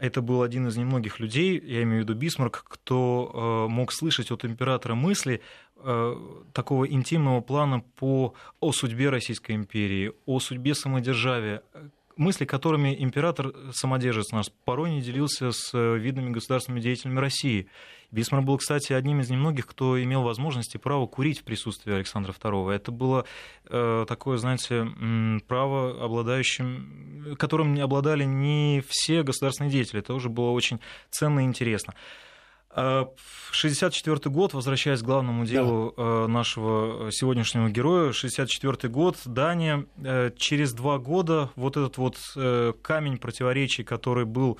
[0.00, 4.44] это был один из немногих людей, я имею в виду Бисмарк, кто мог слышать от
[4.44, 5.42] императора мысли
[6.52, 11.62] такого интимного плана по, о судьбе Российской империи, о судьбе самодержавия,
[12.22, 17.68] мысли, которыми император самодержец наш порой не делился с э, видными государственными деятелями России.
[18.10, 22.32] Бисмарк был, кстати, одним из немногих, кто имел возможность и право курить в присутствии Александра
[22.32, 22.70] II.
[22.70, 23.24] Это было
[23.68, 24.86] э, такое, знаете,
[25.48, 30.00] право, обладающим, которым не обладали не все государственные деятели.
[30.00, 30.80] Это уже было очень
[31.10, 31.94] ценно и интересно.
[32.74, 39.84] Э, В 1964 год, возвращаясь к главному делу э, нашего сегодняшнего героя, 1964 год, Дания,
[40.02, 44.58] э, через два года вот этот вот э, камень противоречий, который был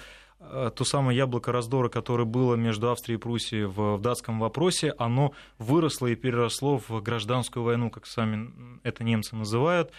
[0.75, 5.35] то самое яблоко раздора, которое было между Австрией и Пруссией в, в датском вопросе, оно
[5.59, 8.51] выросло и переросло в гражданскую войну, как сами
[8.83, 9.93] это немцы называют.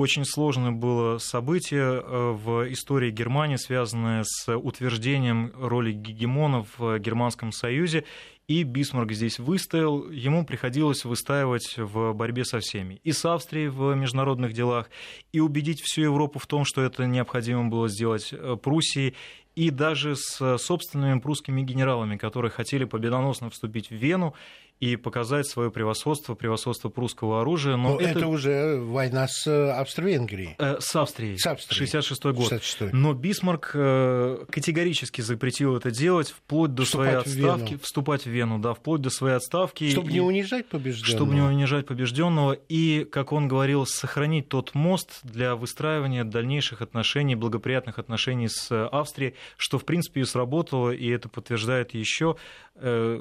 [0.00, 7.52] Очень сложное было событие э, в истории Германии, связанное с утверждением роли гегемона в Германском
[7.52, 8.04] Союзе.
[8.48, 12.98] И Бисмарк здесь выстоял, ему приходилось выстаивать в борьбе со всеми.
[13.04, 14.88] И с Австрией в международных делах,
[15.34, 19.14] и убедить всю Европу в том, что это необходимо было сделать э, Пруссии,
[19.54, 24.34] и даже с собственными прусскими генералами, которые хотели победоносно вступить в Вену
[24.80, 27.76] и показать свое превосходство, превосходство прусского оружия.
[27.76, 28.26] Но Но это...
[28.26, 30.54] уже война с э, Австро-Венгрией.
[30.58, 31.38] Э, С Австрией.
[31.38, 31.78] С Австрией.
[31.86, 32.50] 66 год.
[32.52, 32.90] 66-й.
[32.92, 37.52] Но Бисмарк э, категорически запретил это делать, вплоть до своей Вступать в Вену.
[37.52, 39.90] отставки, вступать в Вену, да, вплоть до своей отставки.
[39.90, 41.16] Чтобы И- не унижать побежденного.
[41.16, 47.34] чтобы не унижать побежденного и, как он говорил, сохранить тот мост для выстраивания дальнейших отношений,
[47.34, 52.36] благоприятных отношений с Австрией, что, в принципе, и сработало, и это подтверждает еще
[52.76, 53.20] э,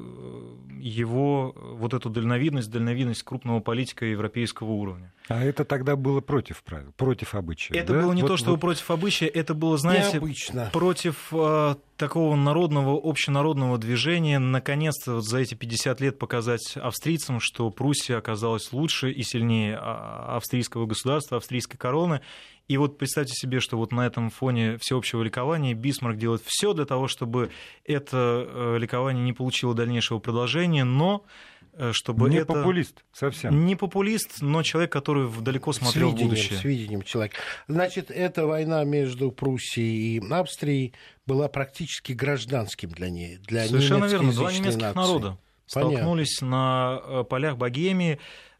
[0.79, 5.13] его вот эту дальновидность, дальновидность крупного политика европейского уровня.
[5.27, 7.79] А это тогда было против правил, против обычаев.
[7.81, 8.01] Это да?
[8.01, 10.69] было не Вот- то, что вот против обычая, это было, знаете, Необычно.
[10.73, 14.39] против э, такого народного, общенародного движения.
[14.39, 20.37] Наконец-то вот за эти 50 лет показать австрийцам, что Пруссия оказалась лучше и сильнее а,
[20.37, 22.21] австрийского государства, австрийской короны.
[22.69, 26.85] И вот представьте себе, что вот на этом фоне всеобщего ликования Бисмарк делает все для
[26.85, 27.49] того, чтобы
[27.83, 31.25] это э, ликование не получило дальнейшего продолжения, но
[31.73, 32.53] э, чтобы не это...
[32.53, 33.65] популист совсем.
[33.65, 36.59] Не популист, но человек, который в- далеко с смотрел в видением, будущее.
[36.59, 37.37] с видением человека.
[37.67, 40.93] Значит, эта война между Пруссией и Австрией
[41.25, 43.39] была практически гражданским для нее.
[43.47, 44.31] Для Совершенно верно.
[44.31, 44.95] Два немецких нации.
[44.95, 45.37] народа
[45.73, 45.95] Понятно.
[45.97, 48.19] столкнулись на э, полях Богемии.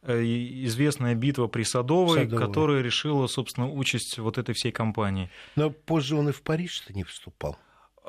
[0.10, 2.46] Э, Известная битва при Садовой, Садовой.
[2.48, 5.30] которая решила, собственно, участь вот этой всей кампании.
[5.56, 7.58] Но позже он и в Париж-то не вступал.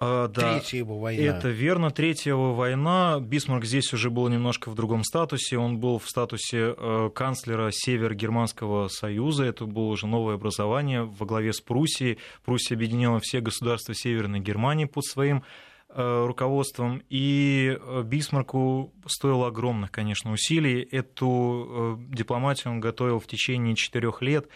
[0.03, 1.23] А, да, Третья его война.
[1.23, 1.91] Это верно.
[1.91, 3.21] Третья его война.
[3.21, 5.59] Бисмарк здесь уже был немножко в другом статусе.
[5.59, 9.45] Он был в статусе э, канцлера Север-Германского союза.
[9.45, 12.19] Это было уже новое образование во главе с Пруссией.
[12.47, 15.45] Пруссия объединила все государства Северной Германии под своим
[15.95, 17.03] руководством.
[17.09, 20.83] И э, Бисмарку стоило огромных, конечно, усилий.
[20.83, 24.49] Эту э, дипломатию он готовил в течение четырех лет.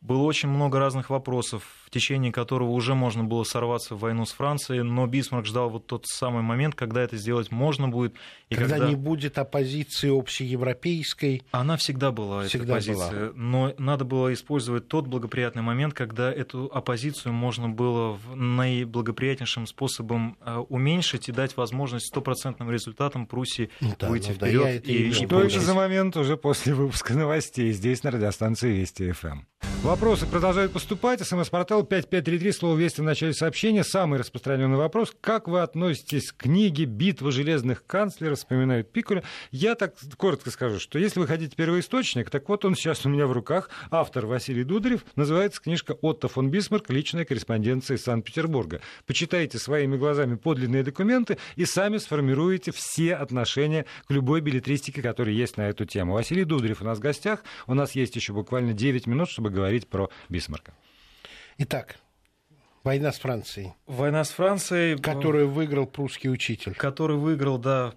[0.00, 4.32] Было очень много разных вопросов, в течение которого уже можно было сорваться в войну с
[4.32, 8.14] Францией, но Бисмарк ждал вот тот самый момент, когда это сделать можно будет.
[8.48, 11.42] И когда, не будет оппозиции общеевропейской.
[11.50, 13.32] Она всегда была, Всегда эта позиция.
[13.32, 20.36] Но надо было использовать тот благоприятный момент, когда эту оппозицию можно было в наиблагоприятнейшим способом
[20.40, 24.90] э, уменьшить и дать возможность стопроцентным результатам Пруссии Ну да, выйти ну да, вперед это
[24.90, 29.40] и, и Что это за момент уже после выпуска новостей здесь на радиостанции Вести ФМ?
[29.86, 31.24] Вопросы продолжают поступать.
[31.24, 33.84] СМС-портал 5533, слово «Вести» в начале сообщения.
[33.84, 35.14] Самый распространенный вопрос.
[35.20, 39.22] Как вы относитесь к книге «Битва железных канцлеров», вспоминают Пикуля.
[39.52, 43.28] Я так коротко скажу, что если вы хотите первоисточник, так вот он сейчас у меня
[43.28, 43.70] в руках.
[43.92, 45.04] Автор Василий Дударев.
[45.14, 46.90] Называется книжка «Отто фон Бисмарк.
[46.90, 48.80] Личная корреспонденция из Санкт-Петербурга».
[49.06, 55.56] Почитайте своими глазами подлинные документы и сами сформируете свое отношение к любой беллетристике, которая есть
[55.58, 56.14] на эту тему.
[56.14, 57.44] Василий Дударев у нас в гостях.
[57.68, 60.72] У нас есть еще буквально 9 минут, чтобы говорить про Бисмарка.
[61.58, 61.96] Итак,
[62.86, 63.74] Война с Францией.
[63.88, 64.94] Война с Францией.
[64.94, 66.72] Э, Которую выиграл прусский учитель.
[66.76, 67.94] Который выиграл, да,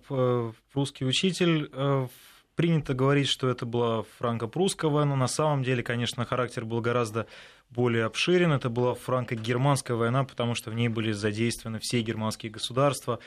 [0.74, 1.70] прусский учитель.
[1.72, 2.08] Э,
[2.56, 5.16] принято говорить, что это была франко-прусская война.
[5.16, 7.28] На самом деле, конечно, характер был гораздо
[7.70, 8.52] более обширен.
[8.52, 13.20] Это была франко-германская война, потому что в ней были задействованы все германские государства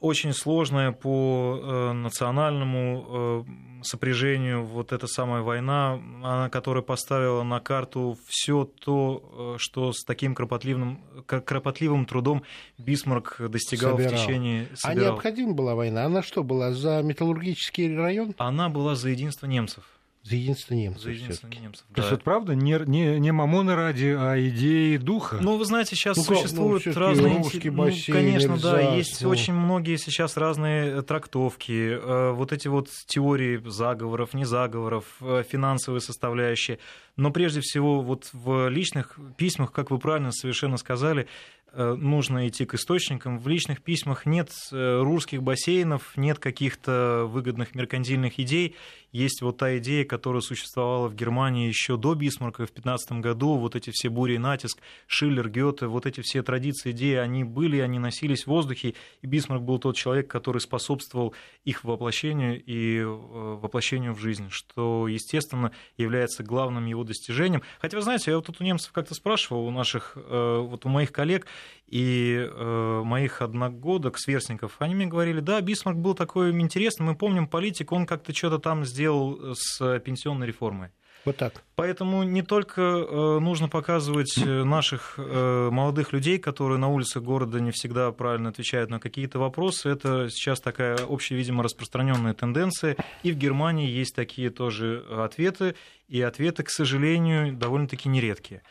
[0.00, 7.58] очень сложная по э, национальному э, сопряжению вот эта самая война, она, которая поставила на
[7.60, 12.44] карту все то, э, что с таким кропотливым, кропотливым трудом
[12.78, 14.12] Бисмарк достигал собирал.
[14.12, 14.68] в течение...
[14.72, 15.06] А собирал.
[15.06, 16.04] А необходима была война?
[16.04, 18.34] Она что, была за металлургический район?
[18.38, 19.97] Она была за единство немцев.
[20.22, 21.02] За единство немцев.
[21.02, 21.94] За единство немцев, да.
[21.94, 25.38] То есть это правда не, не, не мамоны ради, а идеи духа?
[25.40, 27.38] Ну, вы знаете, сейчас ну, существуют ну, разные...
[27.38, 29.28] Ну, конечно, да, есть ну...
[29.30, 36.00] очень многие сейчас разные трактовки, э, вот эти вот теории заговоров, не заговоров, э, финансовые
[36.00, 36.78] составляющие.
[37.16, 42.64] Но прежде всего вот в личных письмах, как вы правильно совершенно сказали, Э, нужно идти
[42.64, 43.38] к источникам.
[43.38, 48.74] В личных письмах нет э, русских бассейнов, нет каких-то выгодных меркантильных идей.
[49.10, 53.56] Есть вот та идея, которая существовала в Германии еще до Бисмарка в 15 году.
[53.56, 57.78] Вот эти все бури и натиск, Шиллер, Гёте, вот эти все традиции, идеи, они были,
[57.78, 58.94] они носились в воздухе.
[59.22, 65.08] И Бисмарк был тот человек, который способствовал их воплощению и э, воплощению в жизнь, что,
[65.08, 67.62] естественно, является главным его достижением.
[67.80, 71.12] Хотя, вы знаете, я вот тут у немцев как-то спрашивал, у наших, вот у моих
[71.12, 71.46] коллег,
[71.86, 77.48] и э, моих одногодок, сверстников, они мне говорили, да, Бисмарк был такой интересный, мы помним
[77.48, 80.90] политик, он как-то что-то там сделал с пенсионной реформой.
[81.24, 81.62] Вот так.
[81.74, 87.60] Поэтому не только э, нужно показывать э, наших э, молодых людей, которые на улице города
[87.60, 89.90] не всегда правильно отвечают на какие-то вопросы.
[89.90, 92.96] Это сейчас такая общая, видимо, распространенная тенденция.
[93.22, 95.74] И в Германии есть такие тоже ответы.
[96.08, 98.62] И ответы, к сожалению, довольно-таки нередкие.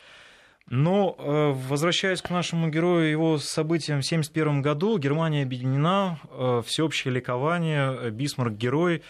[0.70, 7.14] Но, э, возвращаясь к нашему герою, его событиям в 1971 году, Германия объединена, э, всеобщее
[7.14, 9.02] ликование, э, Бисмарк герой.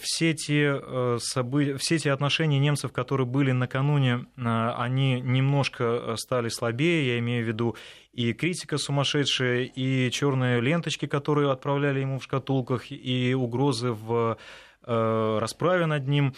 [0.00, 0.78] Все те,
[1.18, 7.48] события, все те отношения немцев, которые были накануне, они немножко стали слабее, я имею в
[7.48, 7.76] виду
[8.12, 14.36] и критика сумасшедшая, и черные ленточки, которые отправляли ему в шкатулках, и угрозы в
[14.82, 16.34] расправе над ним.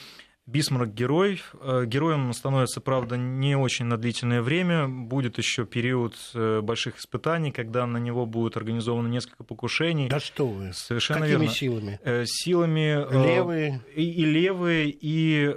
[0.47, 1.41] Бисмарк герой.
[1.61, 4.87] Э, героем становится, правда, не очень на длительное время.
[4.87, 10.09] Будет еще период э, больших испытаний, когда на него будет организовано несколько покушений.
[10.09, 10.73] Да что вы?
[10.75, 11.55] Совершенно Какими верно.
[11.55, 12.01] силами?
[12.05, 13.25] Э, силами...
[13.25, 13.81] Левые?
[13.95, 15.55] И, и левые, и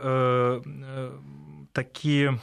[1.74, 2.40] такие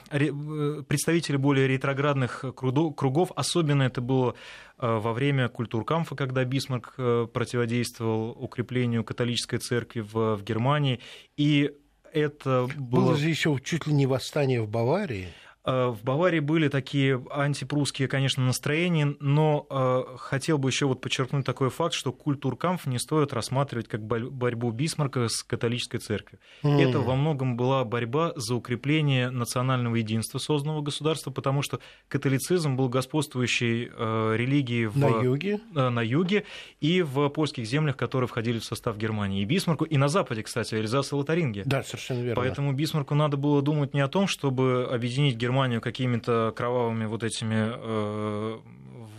[0.87, 3.33] представители более ретроградных кругов.
[3.35, 4.35] Особенно это было
[4.79, 11.01] во время культуркамфа, когда Бисмарк противодействовал укреплению католической церкви в, в Германии.
[11.37, 11.73] И
[12.15, 13.07] это было...
[13.07, 15.29] Было же еще чуть ли не восстание в Баварии.
[15.65, 21.47] Э, в Баварии были такие антипрусские, конечно, настроения, но э, хотел бы еще вот подчеркнуть
[21.47, 26.41] такой факт, что культуркамф не стоит рассматривать как борьбу Бисмарка с католической церковью.
[26.63, 26.83] Mm.
[26.83, 32.91] Это во многом была борьба за укрепление национального единства созданного государства, потому что католицизм был
[32.91, 35.61] господствующей э, религией в, на, юге.
[35.73, 36.45] на юге
[36.81, 39.41] и в польских землях, которые входили в состав Германии.
[39.41, 41.65] И Бисмарку, и на западе, кстати, Эльзас и Лотарингия.
[41.65, 42.43] Да, совершенно верно.
[42.43, 47.23] Поэтому Бисмарку надо было думать не о том, чтобы объединить Германию Германию какими-то кровавыми вот
[47.23, 48.59] этими э,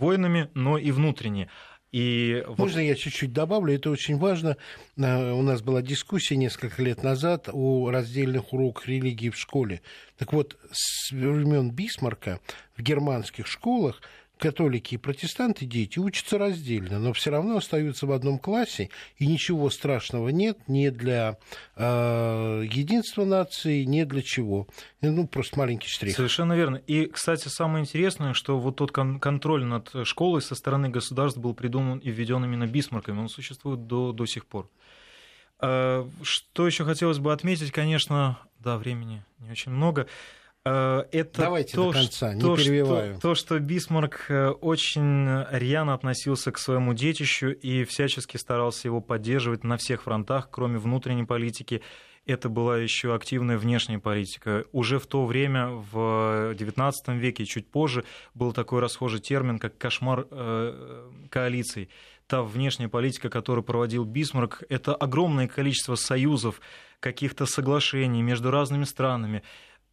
[0.02, 1.50] войнами, но и внутренне.
[1.94, 2.88] И Можно вот...
[2.88, 3.74] я чуть-чуть добавлю?
[3.74, 4.58] Это очень важно.
[4.98, 9.82] Э, у нас была дискуссия несколько лет назад о раздельных уроках религии в школе.
[10.18, 12.42] Так вот, с времен Бисмарка
[12.76, 14.02] в германских школах
[14.38, 19.70] католики и протестанты дети учатся раздельно, но все равно остаются в одном классе, и ничего
[19.70, 21.38] страшного нет ни для
[21.76, 24.68] э, единства нации, ни для чего.
[25.02, 26.16] Ну, просто маленький штрих.
[26.16, 26.78] Совершенно верно.
[26.78, 31.54] И, кстати, самое интересное, что вот тот кон- контроль над школой со стороны государств был
[31.54, 34.70] придуман и введен именно Бисмарком, он существует до, до сих пор.
[35.62, 40.08] Э, что еще хотелось бы отметить, конечно, да, времени не очень много.
[40.66, 43.14] Э, это Давайте то, до конца, не то, перебиваю.
[43.14, 49.00] Что, то, что Бисмарк э, очень рьяно относился к своему детищу и всячески старался его
[49.00, 51.82] поддерживать на всех фронтах, кроме внутренней политики.
[52.26, 54.66] Это была еще активная внешняя политика.
[54.72, 58.04] Уже в то время, в XIX веке, чуть позже,
[58.34, 61.90] был такой расхожий термин, как кошмар э, коалиций.
[62.26, 66.60] Та внешняя политика, которую проводил Бисмарк, это огромное количество союзов,
[67.00, 69.44] каких-то соглашений между разными странами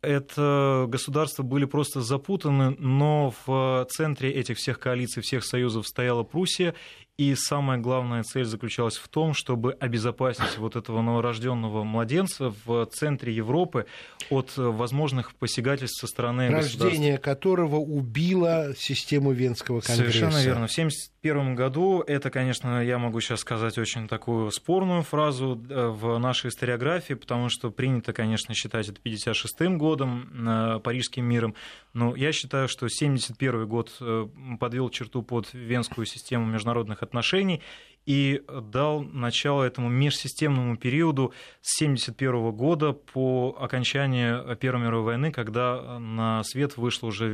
[0.02, 6.74] это государства были просто запутаны, но в центре этих всех коалиций, всех союзов стояла Пруссия,
[7.18, 13.34] И самая главная цель заключалась в том, чтобы обезопасить вот этого новорожденного младенца в центре
[13.34, 13.86] Европы
[14.30, 20.10] от возможных посягательств со стороны Рождение которого убило систему Венского конгресса.
[20.10, 20.66] Совершенно верно.
[20.66, 26.18] В 1971 году, это, конечно, я могу сейчас сказать очень такую спорную фразу э, в
[26.18, 31.54] нашей историографии, потому что принято, конечно, считать это 56-м годом, э, Парижским миром,
[31.92, 34.26] но я считаю, что 1971 год э,
[34.58, 37.62] подвел черту под Венскую систему международных отношений,
[38.04, 45.98] и дал начало этому межсистемному периоду с 1971 года по окончании Первой мировой войны, когда
[45.98, 47.30] на свет вышла уже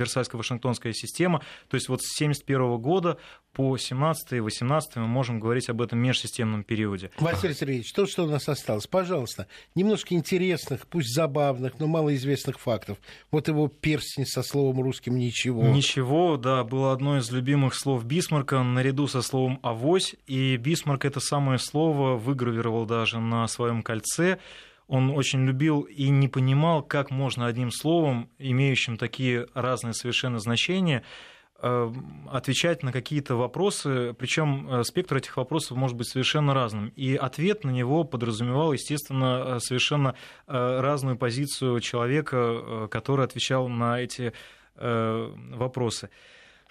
[0.00, 1.42] Версальско-Вашингтонская система.
[1.68, 3.18] То есть вот с 1971 года
[3.52, 7.10] по 17 и 18 мы можем говорить об этом межсистемном периоде.
[7.18, 12.98] Василий Сергеевич, то, что у нас осталось, пожалуйста, немножко интересных, пусть забавных, но малоизвестных фактов.
[13.30, 15.62] Вот его перстень со словом русским «ничего».
[15.62, 21.20] Ничего, да, было одно из любимых слов Бисмарка наряду со словом «авось», и Бисмарк это
[21.20, 24.38] самое слово выгравировал даже на своем кольце
[24.90, 31.04] он очень любил и не понимал, как можно одним словом, имеющим такие разные совершенно значения,
[31.62, 31.92] э,
[32.28, 36.88] отвечать на какие-то вопросы, причем э, спектр этих вопросов может быть совершенно разным.
[36.96, 40.16] И ответ на него подразумевал, естественно, э, совершенно
[40.48, 44.32] разную позицию человека, который отвечал на эти
[44.76, 46.08] вопросы.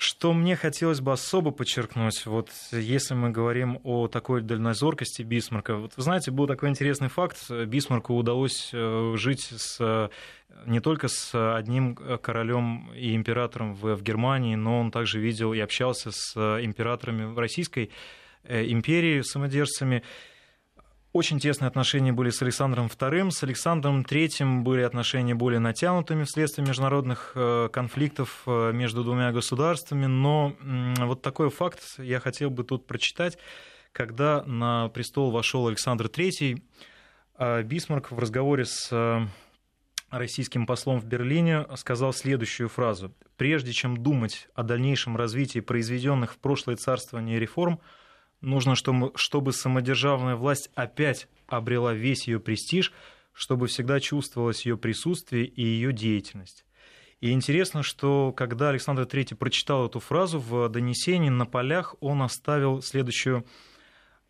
[0.01, 5.91] Что мне хотелось бы особо подчеркнуть, вот если мы говорим о такой дальнозоркости Бисмарка, вот
[5.97, 10.09] вы знаете, был такой интересный факт, Бисмарку удалось э, жить с,
[10.65, 15.59] не только с одним королем и императором в, в Германии, но он также видел и
[15.59, 16.33] общался с
[16.63, 17.91] императорами Российской
[18.45, 20.03] э, империи, самодержцами.
[21.11, 23.31] Очень тесные отношения были с Александром II.
[23.31, 30.05] С Александром III были отношения более натянутыми вследствие международных э, конфликтов э, между двумя государствами.
[30.05, 30.55] Но
[30.99, 33.39] вот такой факт я хотел бы тут прочитать.
[33.91, 36.61] Когда на престол вошел Александр III,
[37.39, 39.27] э, Бисмарк в разговоре с
[40.11, 43.15] российским послом в Берлине сказал следующую фразу.
[43.35, 47.79] «Прежде чем думать о дальнейшем развитии произведенных в прошлое царствование реформ,
[48.41, 52.93] Нужно, чтобы, самодержавная власть опять обрела весь ее престиж,
[53.33, 56.65] чтобы всегда чувствовалось ее присутствие и ее деятельность.
[57.19, 62.81] И интересно, что когда Александр III прочитал эту фразу в донесении, на полях он оставил
[62.81, 63.45] следующую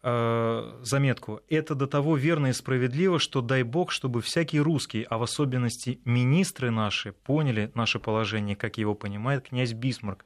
[0.02, 1.42] э, заметку.
[1.50, 6.02] Это до того верно и справедливо, что дай бог, чтобы всякий русский, а в особенности
[6.04, 10.26] министры наши, поняли наше положение, как его понимает князь Бисмарк,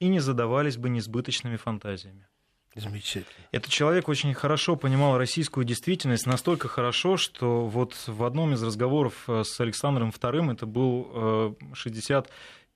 [0.00, 2.26] и не задавались бы несбыточными фантазиями.
[2.76, 3.46] Замечательно.
[3.50, 9.24] Этот человек очень хорошо понимал российскую действительность, настолько хорошо, что вот в одном из разговоров
[9.26, 12.26] э, с Александром II, это был 61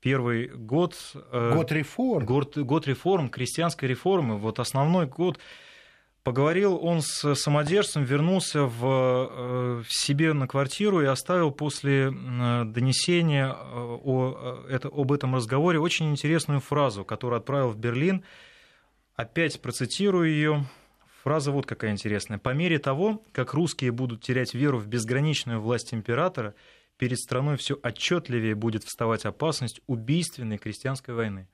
[0.02, 0.96] э, год...
[1.30, 2.26] Э, год реформ.
[2.26, 5.38] Год, год реформ, крестьянской реформы, вот основной год.
[6.24, 14.64] Поговорил он с самодержцем, вернулся в, в себе на квартиру и оставил после донесения о,
[14.70, 18.24] это, об этом разговоре очень интересную фразу, которую отправил в Берлин–
[19.16, 20.64] Опять процитирую ее.
[21.22, 22.38] Фраза вот какая интересная.
[22.38, 26.54] «По мере того, как русские будут терять веру в безграничную власть императора,
[26.98, 31.48] перед страной все отчетливее будет вставать опасность убийственной крестьянской войны».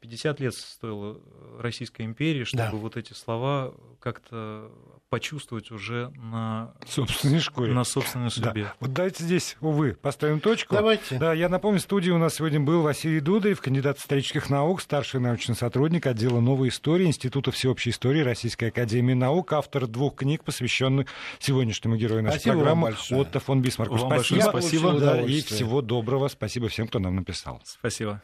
[0.00, 2.70] 50 лет стоило э, Российской империи, чтобы да.
[2.72, 4.70] вот эти слова как-то
[5.08, 7.72] почувствовать уже на собственной шкуре.
[7.72, 8.64] На собственной судьбе.
[8.64, 8.74] Да.
[8.80, 10.74] Вот давайте здесь, увы, поставим точку.
[10.74, 11.18] Давайте.
[11.18, 15.20] Да, я напомню, в студии у нас сегодня был Василий Дудаев, кандидат исторических наук, старший
[15.20, 21.06] научный сотрудник отдела новой истории Института всеобщей истории Российской академии наук, автор двух книг, посвященных
[21.38, 23.96] сегодняшнему герою нашей спасибо программы Отто фон Бисмарку.
[23.96, 24.42] Вам спасибо.
[24.42, 26.28] спасибо да, и всего доброго.
[26.28, 27.60] Спасибо всем, кто нам написал.
[27.64, 28.22] Спасибо.